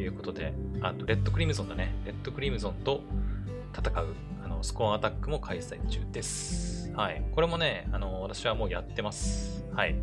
[0.00, 1.94] いうことで、あと、レッドクリムゾンだね。
[2.04, 3.02] レッドクリムゾンと
[3.76, 4.06] 戦う、
[4.44, 6.92] あの、スコアアタックも開催中です。
[6.92, 7.22] はい。
[7.32, 9.64] これもね、あの、私はもうやってます。
[9.74, 9.96] はい。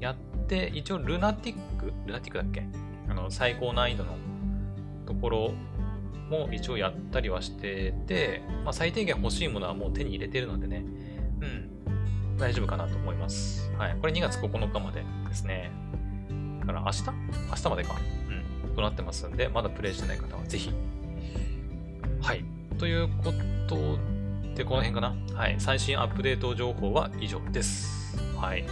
[0.00, 2.64] やって、一応ルナティックルナティックだっけ？
[3.08, 4.16] あの、最高難易度の
[5.06, 5.52] ところ
[6.30, 10.84] も一応やったりはしてて、まあ、最低限欲しいものはもう手に入れてるのでね、
[11.40, 13.70] うん、大丈夫かなと思います。
[13.76, 13.96] はい。
[14.00, 15.70] これ2月9日までですね。
[16.60, 17.04] だから明日？
[17.50, 17.96] 明日までか。
[18.28, 18.74] うん。
[18.74, 20.72] となってますんで、まだプレイしてない方はぜひ。
[22.20, 22.44] はい。
[22.78, 23.32] というこ
[23.68, 23.98] と
[24.54, 25.14] で、この辺かな。
[25.34, 25.56] はい。
[25.58, 28.16] 最新アップデート情報は以上です。
[28.36, 28.64] はい。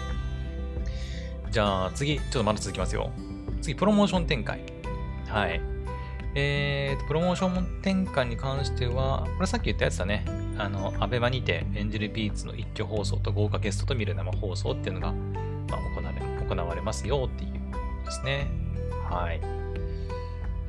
[1.50, 3.10] じゃあ次、ちょっとまだ続きますよ。
[3.60, 4.62] 次、プロモーション展開。
[5.28, 5.60] はい。
[6.36, 10.24] えー、プロモーション展開に関しては、これさっき言ったやつだね。
[10.58, 18.46] あの、アベマにてエンジェルビーツの一挙放送と豪華ゲストと見る生放送っていうのが、まあ、行われ行われますよっていうことですね。
[19.08, 19.40] はい。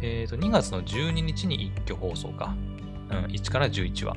[0.01, 2.55] えっ、ー、と、2月の12日に一挙放送か。
[3.11, 4.15] うん、1から11話。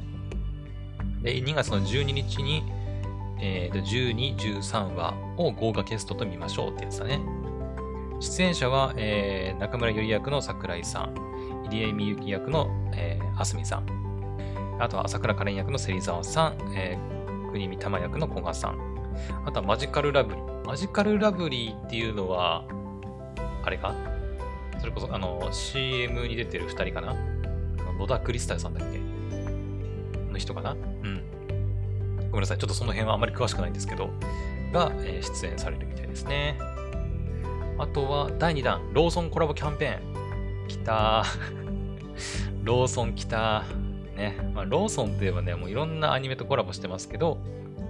[1.21, 2.63] で、2月の12日に、
[3.41, 7.21] えー、と12、13話を豪華ゲストと見ましょうってやつだね。
[8.21, 11.15] 出演者は、えー、中村ゆり役の桜井さん、
[11.69, 18.79] 入江美幸役の、えー、あすみさん、あとは朝倉カレン役の芹沢さん、えー、国見玉役の古賀さん、
[19.45, 20.67] あとはマジカルラブリー。
[20.67, 22.65] マジカルラブリーっていうのは、
[23.63, 23.95] あれか？
[24.81, 27.15] それこそ、あの、CM に出てる二人かな？
[27.99, 28.99] 野田クリスタルさんだっけ？
[30.31, 30.73] の人かな？
[30.73, 31.23] うん。
[32.35, 32.59] ごめんなさい。
[32.59, 34.11] ちょっとその辺はあまり詳しくないんですけど、
[34.73, 36.59] が、え、出演されるみたいですね。
[37.79, 40.67] あとは、第2弾、ローソンコラボキャンペーン。
[40.67, 41.25] 来たー。
[42.65, 44.17] ローソン来たー。
[44.17, 44.51] ね。
[44.53, 47.39] まあ、ローソンといえばね、もういろんなアニメとコラボしてますけど、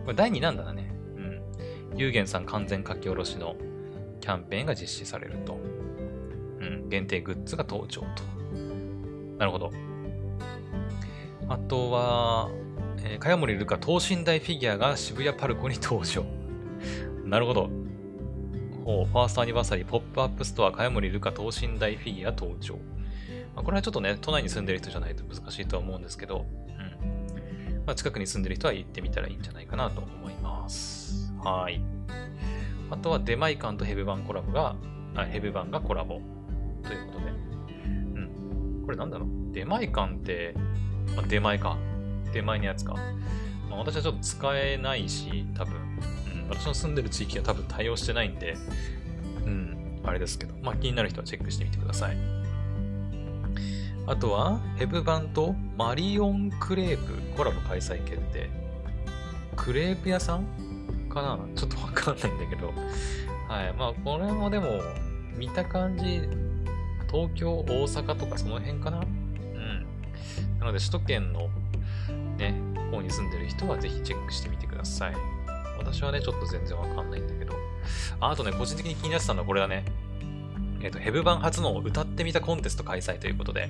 [0.05, 0.95] これ第2弾だね。
[1.17, 1.41] うん。
[1.97, 3.57] ゆうげんさん完全書き下ろしの
[4.21, 5.59] キャンペーンが実施されると。
[6.61, 6.89] うん。
[6.91, 8.07] 限定グッズが登場と。
[9.39, 9.71] なるほど。
[11.49, 12.51] あとは、
[13.07, 16.25] えー、茅森ルカ等身大フィギュアが渋谷パルコに登場。
[17.25, 17.71] なるほど。
[18.85, 22.77] ほう、ファーストアニバーサリーポップアップストア茅森月歌等身大フィギュア登場。
[23.55, 27.85] まあ、これはちょっとね、都内に住んでる人じゃないと難しいとは思うんですけど、うん。
[27.87, 31.33] まあ、近くに住んでる人は行ってみたらいいんじゃないかなと思います。
[31.43, 31.83] はい。
[32.91, 34.77] あとは出前館とヘブバンコラボが、
[35.15, 36.21] あヘブバンがコラボ
[36.83, 37.27] ということで。
[37.77, 38.83] うん。
[38.85, 39.29] これなんだろう？
[39.53, 40.55] デマイカンって、
[41.15, 41.77] まあ、出前か。
[42.35, 42.95] 手前のやつか。
[43.71, 45.79] まあ、私はちょっと使えないし、多分、う
[46.47, 48.57] ん、私の住んでる地域は多分対応してないんで、
[49.47, 52.17] うん、あれですけど、まあ、気になる人はチェックしてみてください。
[54.07, 58.51] あとは、ヘブ版とマリオンクレープコラボ開催決定。
[59.57, 60.45] クレープ屋さん
[61.09, 61.39] かな？
[61.57, 62.75] ちょっとわかんないんだけど。
[63.49, 63.73] はい。
[63.73, 64.83] まあ、これもでも、
[65.39, 66.29] 見た感じ、
[67.11, 68.99] 東京、大阪とかその辺かな？
[68.99, 69.87] うん。
[70.59, 71.49] なので、首都圏の
[72.37, 72.55] ね、
[72.91, 75.15] 方に住んでる人はぜひチェックしてみてください。
[75.79, 77.55] 私はね、ちょっと全然わかんないんだけど。
[78.21, 79.85] あとね、個人的に気になってたのはこれだね。
[80.81, 83.69] えっ、ー、と、ヘブ版初の歌ってみたコンテスト開催ということで、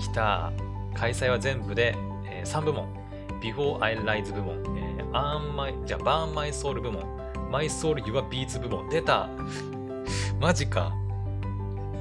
[0.00, 0.52] 来た、
[0.94, 1.96] 開催は全部で、
[2.26, 3.02] えー、3部門。
[3.42, 7.04] Before I Rise 部門、えー、Earn My、じゃ Burn My Soul 部門、
[7.50, 8.88] My Soul Your Beats 部門。
[8.88, 9.28] 出た
[10.40, 10.92] マジか。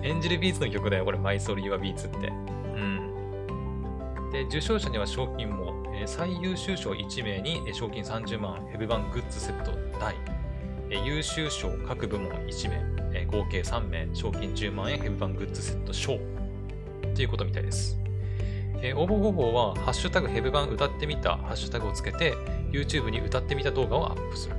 [0.04, 2.32] エンジェルビーツの曲だよ、これ、My Soul Your Beats って。
[4.32, 10.16] で、受賞者には賞金も、えー、最優秀賞1名に賞金30万、ヘブ版グッズセット大、
[10.90, 12.76] えー、優秀賞各部門1名、
[13.14, 16.18] えー、合計3名、賞金10万円、ヘブ版グッズセット賞
[17.14, 17.98] ということみたいです。
[18.82, 22.34] えー、応募方法は、ハッシュタグヘブ版歌ってみたハッシュタグをつけて、
[22.72, 24.56] YouTube に歌ってみた動画をアップする。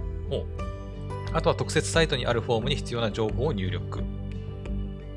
[1.33, 4.03] あとは特設サイトにあるフォームに必要な情報を入力。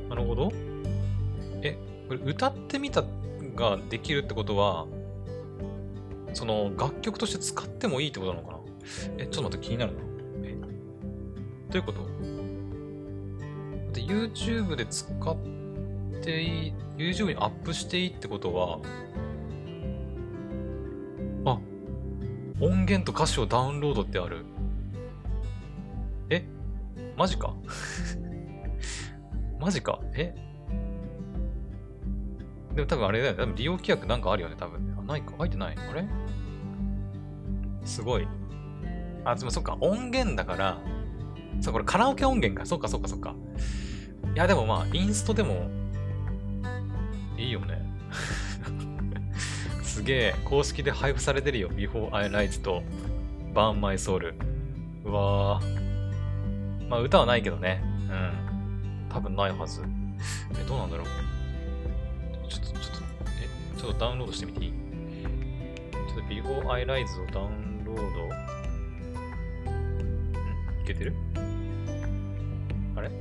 [0.09, 0.51] なるほど。
[1.61, 1.77] え、
[2.07, 3.03] これ歌ってみた
[3.55, 4.87] ができるってことは、
[6.33, 8.59] その楽曲として使ってもいいってことなのかな？
[9.17, 9.99] え、ちょっと待って気になるな。
[10.43, 10.67] え、ど
[11.73, 12.05] ういうこと？
[13.93, 15.37] で ?YouTube で使っ
[16.21, 18.79] ていい、YouTube にアップしていいってことは、
[21.45, 21.59] あ、
[22.59, 24.45] 音源と歌詞をダウンロードってある。
[26.29, 26.45] え？
[27.15, 27.55] マジか？
[29.59, 30.01] マジか？
[30.13, 30.35] え？
[32.75, 33.39] でも多分あれだよね。
[33.39, 34.93] 多分利用規約なんかあるよね、多分ね。
[34.97, 35.31] あ、ないか。
[35.37, 36.05] 入ってないあれ？
[37.85, 38.27] すごい。
[39.23, 39.77] あ、でもそっか。
[39.79, 40.77] 音源だから、
[41.61, 42.65] そう、これカラオケ音源か。
[42.65, 43.33] そっかそっかそっか。
[44.33, 45.69] いや、でもまあ、インストでも、
[47.37, 47.81] いいよね。
[49.83, 51.69] すげえ、公式で配布されてるよ。
[51.69, 52.83] Before I Rise と
[53.53, 54.33] Burn My Soul。
[55.05, 56.89] うわー。
[56.89, 57.81] まあ、歌はないけどね。
[58.09, 59.07] うん。
[59.09, 59.81] 多分ないはず。
[60.59, 61.07] え、どうなんだろう？
[63.77, 64.73] ちょっとダウンロードしてみていい？
[65.91, 68.01] ちょっと Before I Rise をダウンロード。
[68.25, 68.29] ん？
[70.83, 71.13] いけてる？
[72.95, 73.09] あれ？
[73.09, 73.11] ん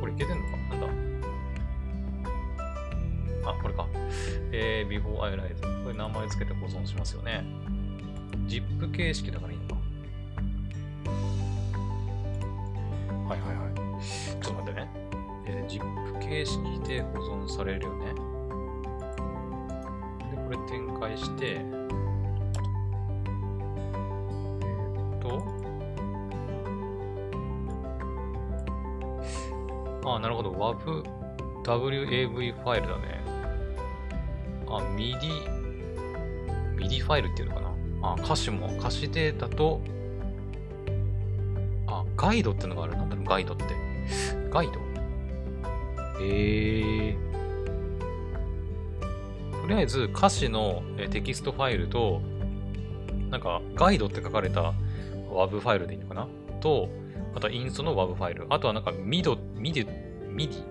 [0.00, 0.50] これいけてんのか？
[0.70, 0.86] なんだ？
[3.50, 3.86] あ、これか。
[4.52, 5.60] えー、Before I Rise。
[5.84, 7.44] これ名前つけて保存しますよね。
[8.46, 9.74] ZIP 形式だからいいのか。
[13.28, 13.74] はいはいはい。
[14.42, 14.88] ちょっと待ってね。
[15.46, 18.12] えー、ZIP 形式で保存されるよね。
[20.30, 21.64] で、これ展開して、え
[25.16, 25.42] っと、
[30.04, 30.52] ああ、なるほど。
[30.52, 31.02] WAV、
[31.64, 33.22] WAV ファイルだね。
[34.66, 35.16] あ、MIDI、
[36.76, 37.68] MIDI ファイルっていうのかな。
[38.02, 39.80] あ、歌詞も、歌詞データと、
[41.86, 42.96] あ、ガイドってのがある。
[42.96, 43.64] なんだろう、ガイドって。
[44.50, 44.87] ガイド？
[46.20, 47.28] えー。
[49.62, 52.22] とりあえず歌詞のテキストファイルと、
[53.30, 54.72] なんかガイドって書かれた
[55.30, 56.26] WAV ファイルでいいのかな？
[56.60, 56.88] と、
[57.34, 58.46] あとはインストの WAV ファイル。
[58.48, 59.86] あとはなんか MID、MID、
[60.34, 60.64] MIDI っ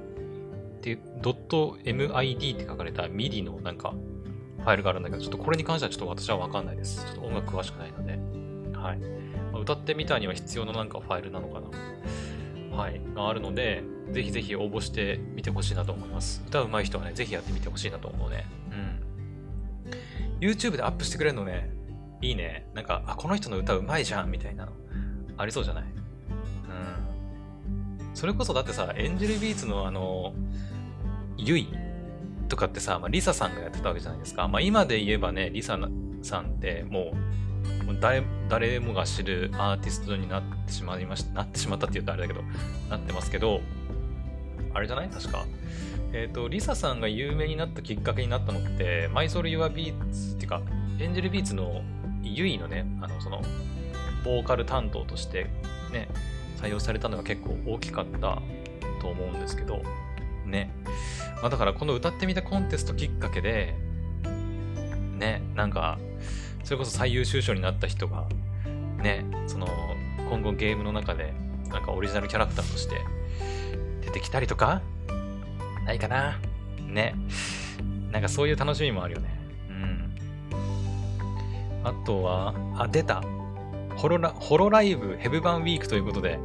[0.81, 3.93] て、ドット MID って書かれた MIDI のなんか
[4.57, 7.05] ファイルがあるんだけど、ちょっとこれに関してはちょっと私はわかんないです。
[7.05, 8.19] ちょっと音楽詳しくないので。
[8.75, 8.99] はい。
[9.61, 12.77] 歌ってみたには必要ななんかファイルなのかな。
[12.77, 12.99] はい。
[13.13, 16.43] があるので、ぜひぜひ応募してみてほしいなと思います。
[16.47, 18.45] 歌うまい人はね、ぜひやってみてほしいなと思うね。
[18.71, 18.75] う
[20.45, 20.47] ん。
[20.47, 21.69] YouTube でアップしてくれるのね、
[22.21, 22.67] いいね。
[22.73, 24.71] なんか、あ、この人の歌うまいじゃんみたいなの。
[25.37, 25.83] ありそうじゃない？
[25.83, 25.91] うん。
[28.15, 30.33] それこそだってさ、エンジェルビーツのあの、
[31.37, 31.67] ゆい
[32.49, 34.47] とかってさ、まあ、リサさんがやってたわけじゃないですか。
[34.47, 35.77] まあ今で言えばね、リサ
[36.23, 41.33] さんってもう、誰誰もが知るアーティストになってしまいました。
[41.33, 42.41] なってしまったって言うとあれだけど、
[42.89, 43.61] なってますけど、
[44.74, 45.09] あれじゃない？
[45.09, 45.45] 確か。
[46.13, 50.61] えっ、と、 LiSAさんが有名になったきっかけになったのって、 My Soul, Your Beats っていうか、
[50.99, 51.82] Angel Beatsの
[52.24, 53.41] ユイのね、あの、その、
[54.24, 55.47] ボーカル担当として
[55.91, 56.07] ね、
[56.61, 58.41] 採用されたのが結構大きかった
[58.99, 59.84] と思うんですけど、
[60.45, 60.72] ね。
[61.41, 63.76] まあ、だからこの歌ってみたコンテストきっかけで、
[65.18, 65.99] ね、なんか、
[66.63, 68.28] それこそ最優秀賞になった人が、
[69.01, 69.68] ね、その、
[70.30, 71.34] 今後ゲームの中で、
[71.70, 72.95] なんかオリジナルキャラクターとして
[74.07, 74.81] 出てきたりとか、
[75.85, 76.39] ないかな？
[76.79, 77.13] ね。
[78.11, 79.37] なんかそういう楽しみもあるよね。
[79.69, 80.15] うん。
[81.83, 83.21] あとは、あ、出た。
[83.97, 86.39] ホロラホロライブヘブ版ウィークということで、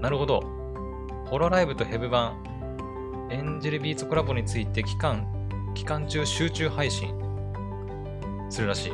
[0.00, 0.42] なるほど。
[1.26, 2.36] ホロライブとヘブ版、
[3.30, 5.26] エンジェルビーツコラボについて期間、
[5.74, 7.08] 期間中集中配信
[8.48, 8.92] するらしい。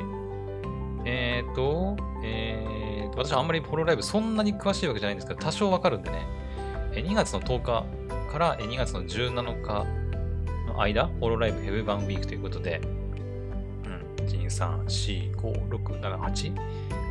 [1.05, 6.25] えーと、えーと、私はあんまりホロライブそんなに詳しいわけじゃないんですけど、多少わかるんでね。
[7.01, 7.87] 2月の10日
[8.31, 9.87] から2月の17日
[10.67, 12.81] の間、ホロライブヘブ版ウィークということで、
[13.85, 16.55] うん、1、2、3、4、5、6、7、8、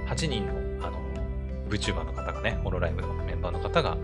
[0.08, 0.48] 8人
[0.80, 1.00] の、あの、
[1.70, 3.98] VTuber の方がね、ホロライブのメンバーの方が、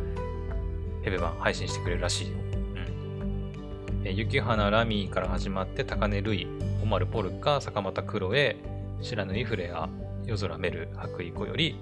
[1.04, 2.34] ヘブ版配信してくれるらしいよ。
[2.38, 2.40] う
[2.80, 4.02] ん。
[4.04, 6.48] え雪花ラミーから始まって、高根ルイ、
[6.82, 8.58] オマルポルカ、坂本クロエ、
[9.02, 9.90] 白縫いフレア、
[10.26, 11.78] 夜空メル、白衣子より、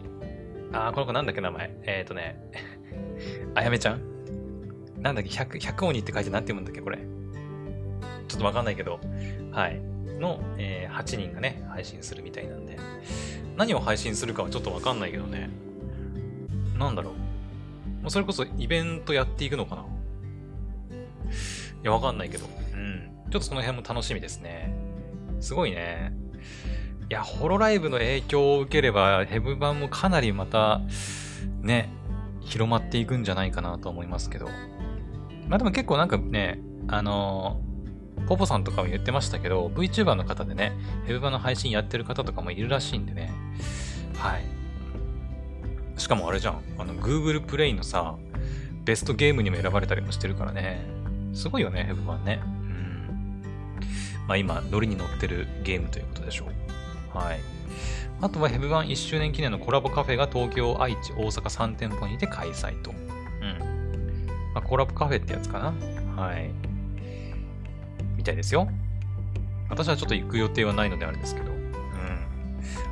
[0.72, 1.78] あー、この子なんだっけ名前？
[1.84, 2.38] えっ、ー、とね、
[3.54, 4.02] あやめちゃん
[5.02, 6.98] なんだっけ ?100、100鬼って書いてなんて読むんだっけこれ？
[8.28, 9.00] ちょっとわかんないけど、
[9.52, 9.80] はい。
[10.20, 12.80] の、えー8人がね、配信するみたいなんで。
[13.56, 15.50] 何を配信するかはちょっとわかんないけどね。
[16.78, 17.14] なんだろう？
[18.02, 19.84] もうそれこそイベントやっていくのかな？
[19.84, 19.86] い
[21.84, 22.46] や、わかんないけど。
[22.74, 23.12] うん。
[23.32, 24.74] ちょっとその辺も楽しみですね。
[25.40, 26.14] すごいね。
[27.10, 30.82] いや、ホロライブの影響を受ければ、ヘブ版もかなりまた、
[31.62, 31.90] ね、
[32.46, 34.48] 広まっていくんじゃないかなと思いますけど。
[35.48, 37.66] まあでも結構なんかね、あのー
[38.28, 40.74] ポポさんとかも言ってましたけど、VTuber の方でね、
[41.06, 43.32] ヘブ版の配信やってる方とかもいるらしいんでね。
[44.18, 44.46] はい。
[45.98, 48.16] しかもあれじゃん、あの、Google プレイのさ、
[48.84, 50.86] ベストゲームにも選ばれたりもしてるからね。
[51.34, 52.42] すごいよね、ヘブ版ね。
[52.44, 53.42] うん。
[54.28, 56.46] まあ今、ノリに乗ってるゲームということでしょ
[57.14, 57.18] う。
[57.18, 57.40] はい。
[58.22, 62.92] あとはヘブ版1周年記念のコラボカフェが東京、愛知、大阪3店舗にて開催と。
[62.92, 64.28] うん。
[64.54, 65.74] まあ、コラボカフェってやつかな。
[66.22, 66.50] はい。
[68.16, 68.68] みたいですよ。
[69.70, 71.52] 私はちょっと行く予定はないのであれですけど。
[71.52, 71.70] うん。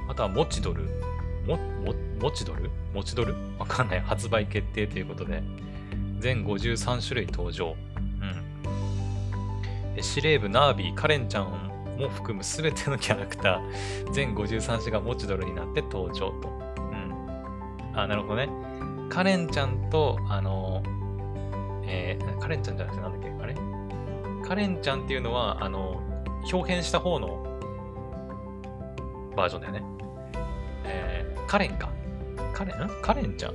[0.10, 0.84] あとは、モチドル。
[1.48, 2.70] も、も、モチドル？
[2.94, 3.36] モチドル？
[3.58, 4.02] わかんない。
[4.02, 5.42] 発売決定ということで。
[6.20, 7.76] 全53種類登場。
[9.96, 10.04] うん。
[10.04, 16.50] 司令部ナービー、カレンちゃんも含む全てのキャラクター、全53種がモチドルになって登場と。
[16.78, 18.00] うん。
[18.00, 18.50] あ、なるほどね。
[19.10, 20.82] カレンちゃんと、あの、
[21.86, 23.44] えー、カレンちゃんじゃなくてなんだっけ？
[23.44, 23.56] あれ？
[24.48, 26.02] カレンちゃんっていうのは、あの、
[26.52, 27.60] 表現した方の
[29.36, 29.84] バージョンだよね。
[30.86, 31.90] えー、カレンか。
[32.54, 32.90] カレンん？
[33.02, 33.54] カレンちゃん？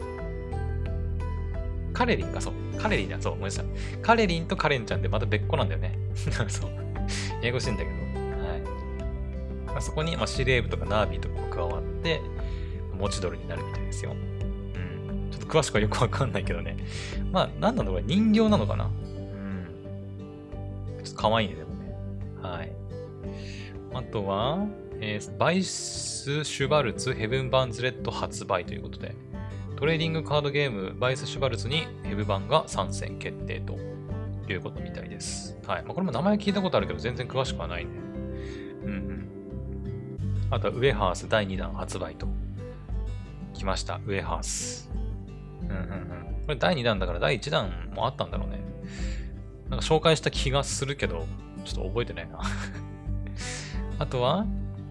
[1.93, 2.55] カレリンか、そう。
[2.79, 3.67] カレリンだ、そう、ごめんなさい。
[4.01, 5.99] カレリンとカレンちゃんってまた別個なんだよね。
[6.47, 6.71] そう。
[7.41, 7.98] ややこしいんだけど。
[9.79, 9.79] はい。
[9.79, 12.21] まあ、そこに、まあ、司令部とかナービーとかも加わって、
[12.99, 14.13] 持ちドルになるみたいですよ。
[14.13, 15.29] うん。
[15.31, 16.77] ちょっと詳しくはよくわかんないけどね。
[17.31, 18.91] まあ、なんなんだこれ、人形なのかなうん。
[21.05, 21.97] ちょっと可愛いね、でもね。
[22.43, 22.73] はい。
[23.95, 24.67] あとは、
[25.01, 29.15] えー、バイス・シュバルツ・ヘブン・バンズレット発売ということで、
[29.77, 33.79] トレーディングカードゲーム、バイス・シュバルツにヘブ版が参戦決定と
[34.53, 35.57] いうことみたいです。
[35.67, 35.85] はい。
[35.85, 37.91] まあ、これも名前聞いたことあるけど、全然詳しくはないね。
[38.85, 39.38] うんうん。
[40.51, 42.27] あとは、ウェハース第2弾発売と。
[43.55, 44.91] 来ました、ウェハース。
[45.63, 46.45] うんうんうん。
[46.47, 48.61] これ第2弾だから第1弾もあったんだろうね。
[49.69, 51.27] なんか紹介した気がするけど、
[51.65, 52.41] ちょっと覚えてないな
[53.99, 54.47] あとは、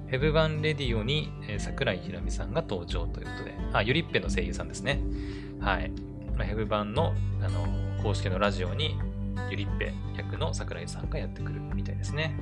[0.08, 5.02] ヘブ版レディオに、え、桜井ひろみさんが登場ということで、あ、ゆりっぺの声優さんですね。
[5.60, 5.92] はい。
[6.38, 7.68] まあ、ヘブ版の、あの、
[8.04, 8.98] 公式のラジオに、
[9.50, 12.38] ゆりっぺ役の桜井さんがやってくるみたいですね。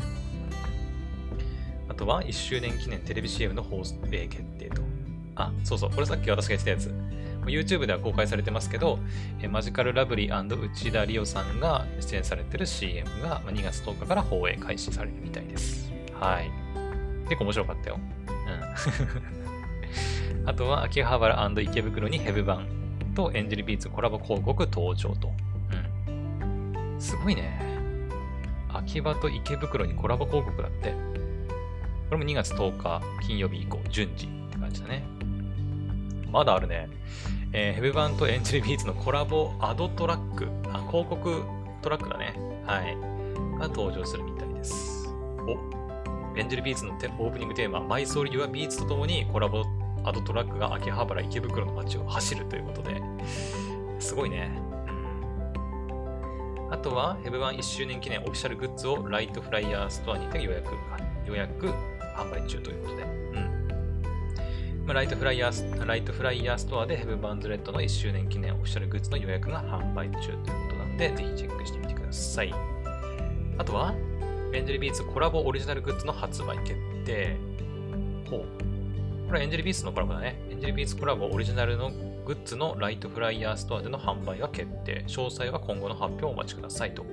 [1.96, 4.82] あとは、1周年記念テレビ CM の放送決定と。
[5.36, 5.91] あ、そうそう。
[5.91, 6.93] これさっき私が言ってたやつ。
[7.46, 9.00] YouTube では公開されてますけど、
[9.41, 15.89] えマジカルラブリー内田理央さんが出演されてる CM が2月10日から放映開始されるみたいです。
[16.20, 16.52] はい。
[17.30, 18.00] 結構面白かったよ。
[20.43, 20.43] うん。
[20.50, 22.68] あとは、秋葉原池袋にヘブ版
[23.16, 25.32] とエンジェルビーツコラボ広告登場と。
[26.08, 26.96] うん。
[27.00, 27.58] すごいね。
[28.74, 30.93] 秋葉と池袋にコラボ広告だって。
[32.16, 35.03] これも2月10日金曜日以降、順次って感じだね。
[36.32, 36.88] まだあるね。
[37.51, 41.43] えー、ヘブバンと Angel Beatsのコラボアドトラック、あ、広告
[41.82, 42.34] トラックだね。
[42.66, 42.95] はい。
[43.59, 45.09] が登場するみたいです。
[45.45, 49.66] お、 Angel Beatsのオープニングテーマ、 My Soul, Your Beats とともにコラボ
[50.05, 53.01] アドトラックが秋葉原池袋の街を走るということで、
[53.99, 54.51] すごいね。
[56.72, 60.76] あとは、ヘブバン1周年記念オフィシャルグッズをライトフライヤーストアにて予約、
[61.28, 61.74] 予約
[62.16, 63.03] 販売中ということで。
[63.03, 64.86] うん。
[64.86, 72.53] まあ、ライトフライヤー、ライトフライヤーストアで Heaven Burns Red の1周年記念オフィシャルグッズの予約が販売中ということなんで、ぜひチェックしてみてください。
[73.57, 73.93] あとは、
[74.54, 77.36] Angel Beatsコラボオリジナルグッズの発売決定。
[78.30, 78.39] ほう。
[79.28, 80.39] これは Angel Beatsのコラボだね。
[80.50, 81.91] Angel Beatsコラボオリジナルの
[82.26, 85.03] グッズのライトフライヤーストアでの販売が決定。
[85.07, 86.93] 詳細は今後の発表をお待ちください。
[86.93, 87.03] と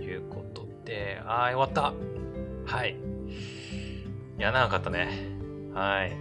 [0.00, 1.92] いうことで、あー、終わった。
[2.66, 3.15] はい。
[4.38, 5.08] いや、長かったね。
[5.72, 6.16] はい。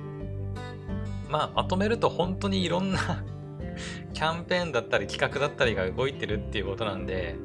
[1.29, 3.23] まあ、まとめると本当にいろんな
[4.13, 7.35] キャンペーンだったり企画だったりが動いてるっていうことなんで、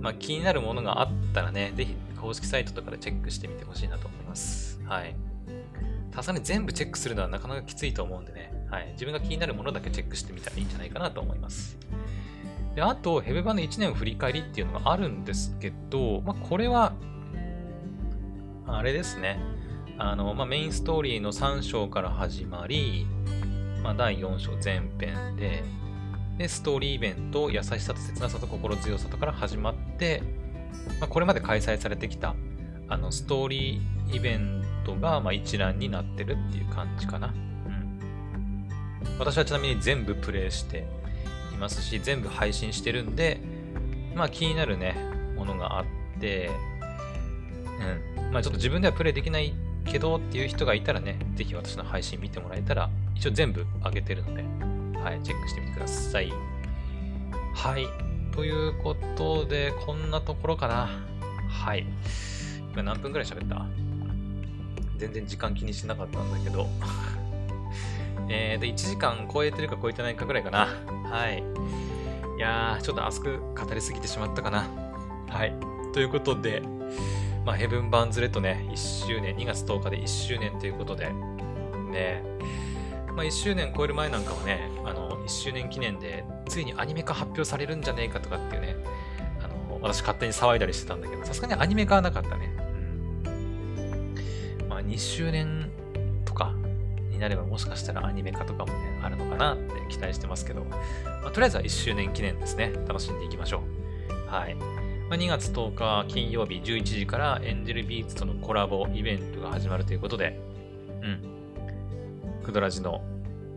[0.00, 4.80] まあ、気になるものがあったらね、ぜひ公式サイトとかでチェックしてみてほしいなと思います。
[4.84, 5.14] はい。
[6.12, 8.88] さすがに全部チェックするのはなかなかきついと思うんでね、はい。
[8.92, 11.78] 自分が気になるものだけチェックしてみたらいいんじゃないかなと思います。
[12.74, 16.92] で、あと、ヘブ版の1年を振り返りっていうのがあるんですけど、まあ、これは、
[18.66, 19.40] あれですね。
[19.98, 23.06] あの、まあ、メインストーリーの3章から始まり、
[23.82, 25.62] まあ、第4章前編で、
[26.38, 30.22] で、ストーリーイベント、優しさと切なさと心強さとから始まって、
[31.00, 32.36] まあ、これまで開催されてきた
[32.88, 37.28] あのストーリーイベントがま一覧になってるっていう感じかな。
[37.66, 38.68] うん。
[39.18, 40.86] 私はちなみに全部プレイして
[41.52, 43.40] いますし、全部配信してるんで、
[44.14, 44.96] まあ気になるね、
[45.36, 45.84] ものがあっ
[46.18, 46.50] て、
[48.16, 48.32] うん。
[48.32, 49.52] まあちょっと自分ではプレイできない
[49.88, 54.42] けどっていう人がいたらね、ぜひ私の配信見てもらえたら、一応全部上げてるので、
[55.00, 56.32] はい、チェックしてみてください。
[57.54, 57.86] はい。
[58.34, 60.88] ということで、こんなところかな。
[61.48, 61.86] はい。
[62.72, 63.66] 今何分くらい喋った？
[64.98, 66.68] 全然時間気にしてなかったんだけど。
[68.30, 70.68] えー、で、1時間超えてるか超えてないかぐらいかな。
[71.10, 71.42] はい。
[72.36, 74.66] いやー、ちょっと熱く語りすぎてしまったかな。
[75.28, 75.52] はい。
[75.92, 76.62] ということで、
[77.44, 81.10] まあ、ヘブン・バンズ・レッドね、1周年、2月10日で1周年ということで、
[81.90, 82.22] ね、
[83.18, 88.76] まあ、1周年超える前なんかはね、あの、1周年記念で、ついにアニメ化発表されるんじゃねえかとかっていうね、
[89.42, 92.54] あの、私勝手に騒いだりしてたんだけど、さすがにアニメ化はなかったね。
[93.24, 94.68] うん。
[94.68, 95.70] まあ、2周年
[96.24, 96.54] とか
[97.10, 100.76] になれば、もしかしたらアニメ化とかもね、あるのかなって期待してますけど、ま
[101.26, 102.72] あ、とりあえずは1周年記念ですね。
[102.86, 103.62] 楽しんでいきましょ
[104.28, 104.30] う。
[104.30, 104.56] はい。
[105.16, 110.38] 2月10日金曜日11時からエンジェルビーツとのコラボイベントが始まるということで、
[111.02, 111.22] うん。
[112.44, 113.02] クドラジの、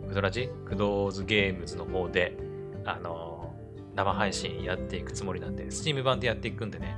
[0.07, 0.49] クドラジ？
[0.65, 2.37] クドーズゲームズの方で、
[2.85, 6.95] あのー、生配信やっていくつもりなんで、スチーム版でやっていくんでね、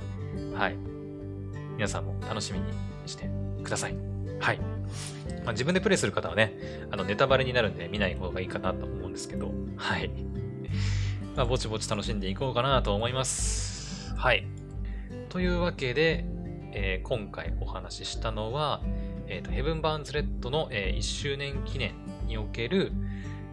[0.54, 0.76] はい。
[1.76, 2.66] 皆さんも楽しみに
[3.06, 3.28] して
[3.64, 3.96] ください。
[4.38, 4.58] はい。
[5.44, 10.10] まあ、自分でプレイする方はね、あのネタバレになるんで見ない方がいいかなと思うんですけど、はい。
[11.34, 13.73] まあ、ぼちぼち楽しんでいこうかなと思います。
[14.24, 14.46] はい。
[15.28, 16.24] というわけで、
[16.72, 18.80] えー、今回お話ししたのは、
[19.26, 21.92] えーと、ヘブン・バーンズ・レッドの、えー、1周年記念
[22.26, 22.90] における、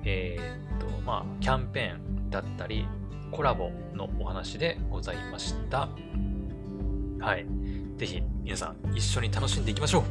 [0.06, 2.88] えーとまあ、キャンペーンだったり、
[3.32, 5.90] コラボのお話でございました。
[7.20, 7.46] はい。
[7.98, 10.06] ぜひ皆さん一緒に楽しんでいきましょ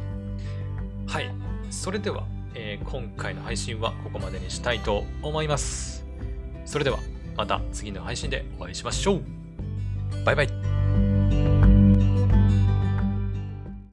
[1.07, 1.09] う。
[1.09, 1.31] はい。
[1.71, 6.05] それでは、えー、今回の配信はここまでにしたいと思います。
[6.65, 6.99] それでは
[7.35, 9.40] また次の配信でお会いしましょう。
[10.23, 10.80] 拜拜。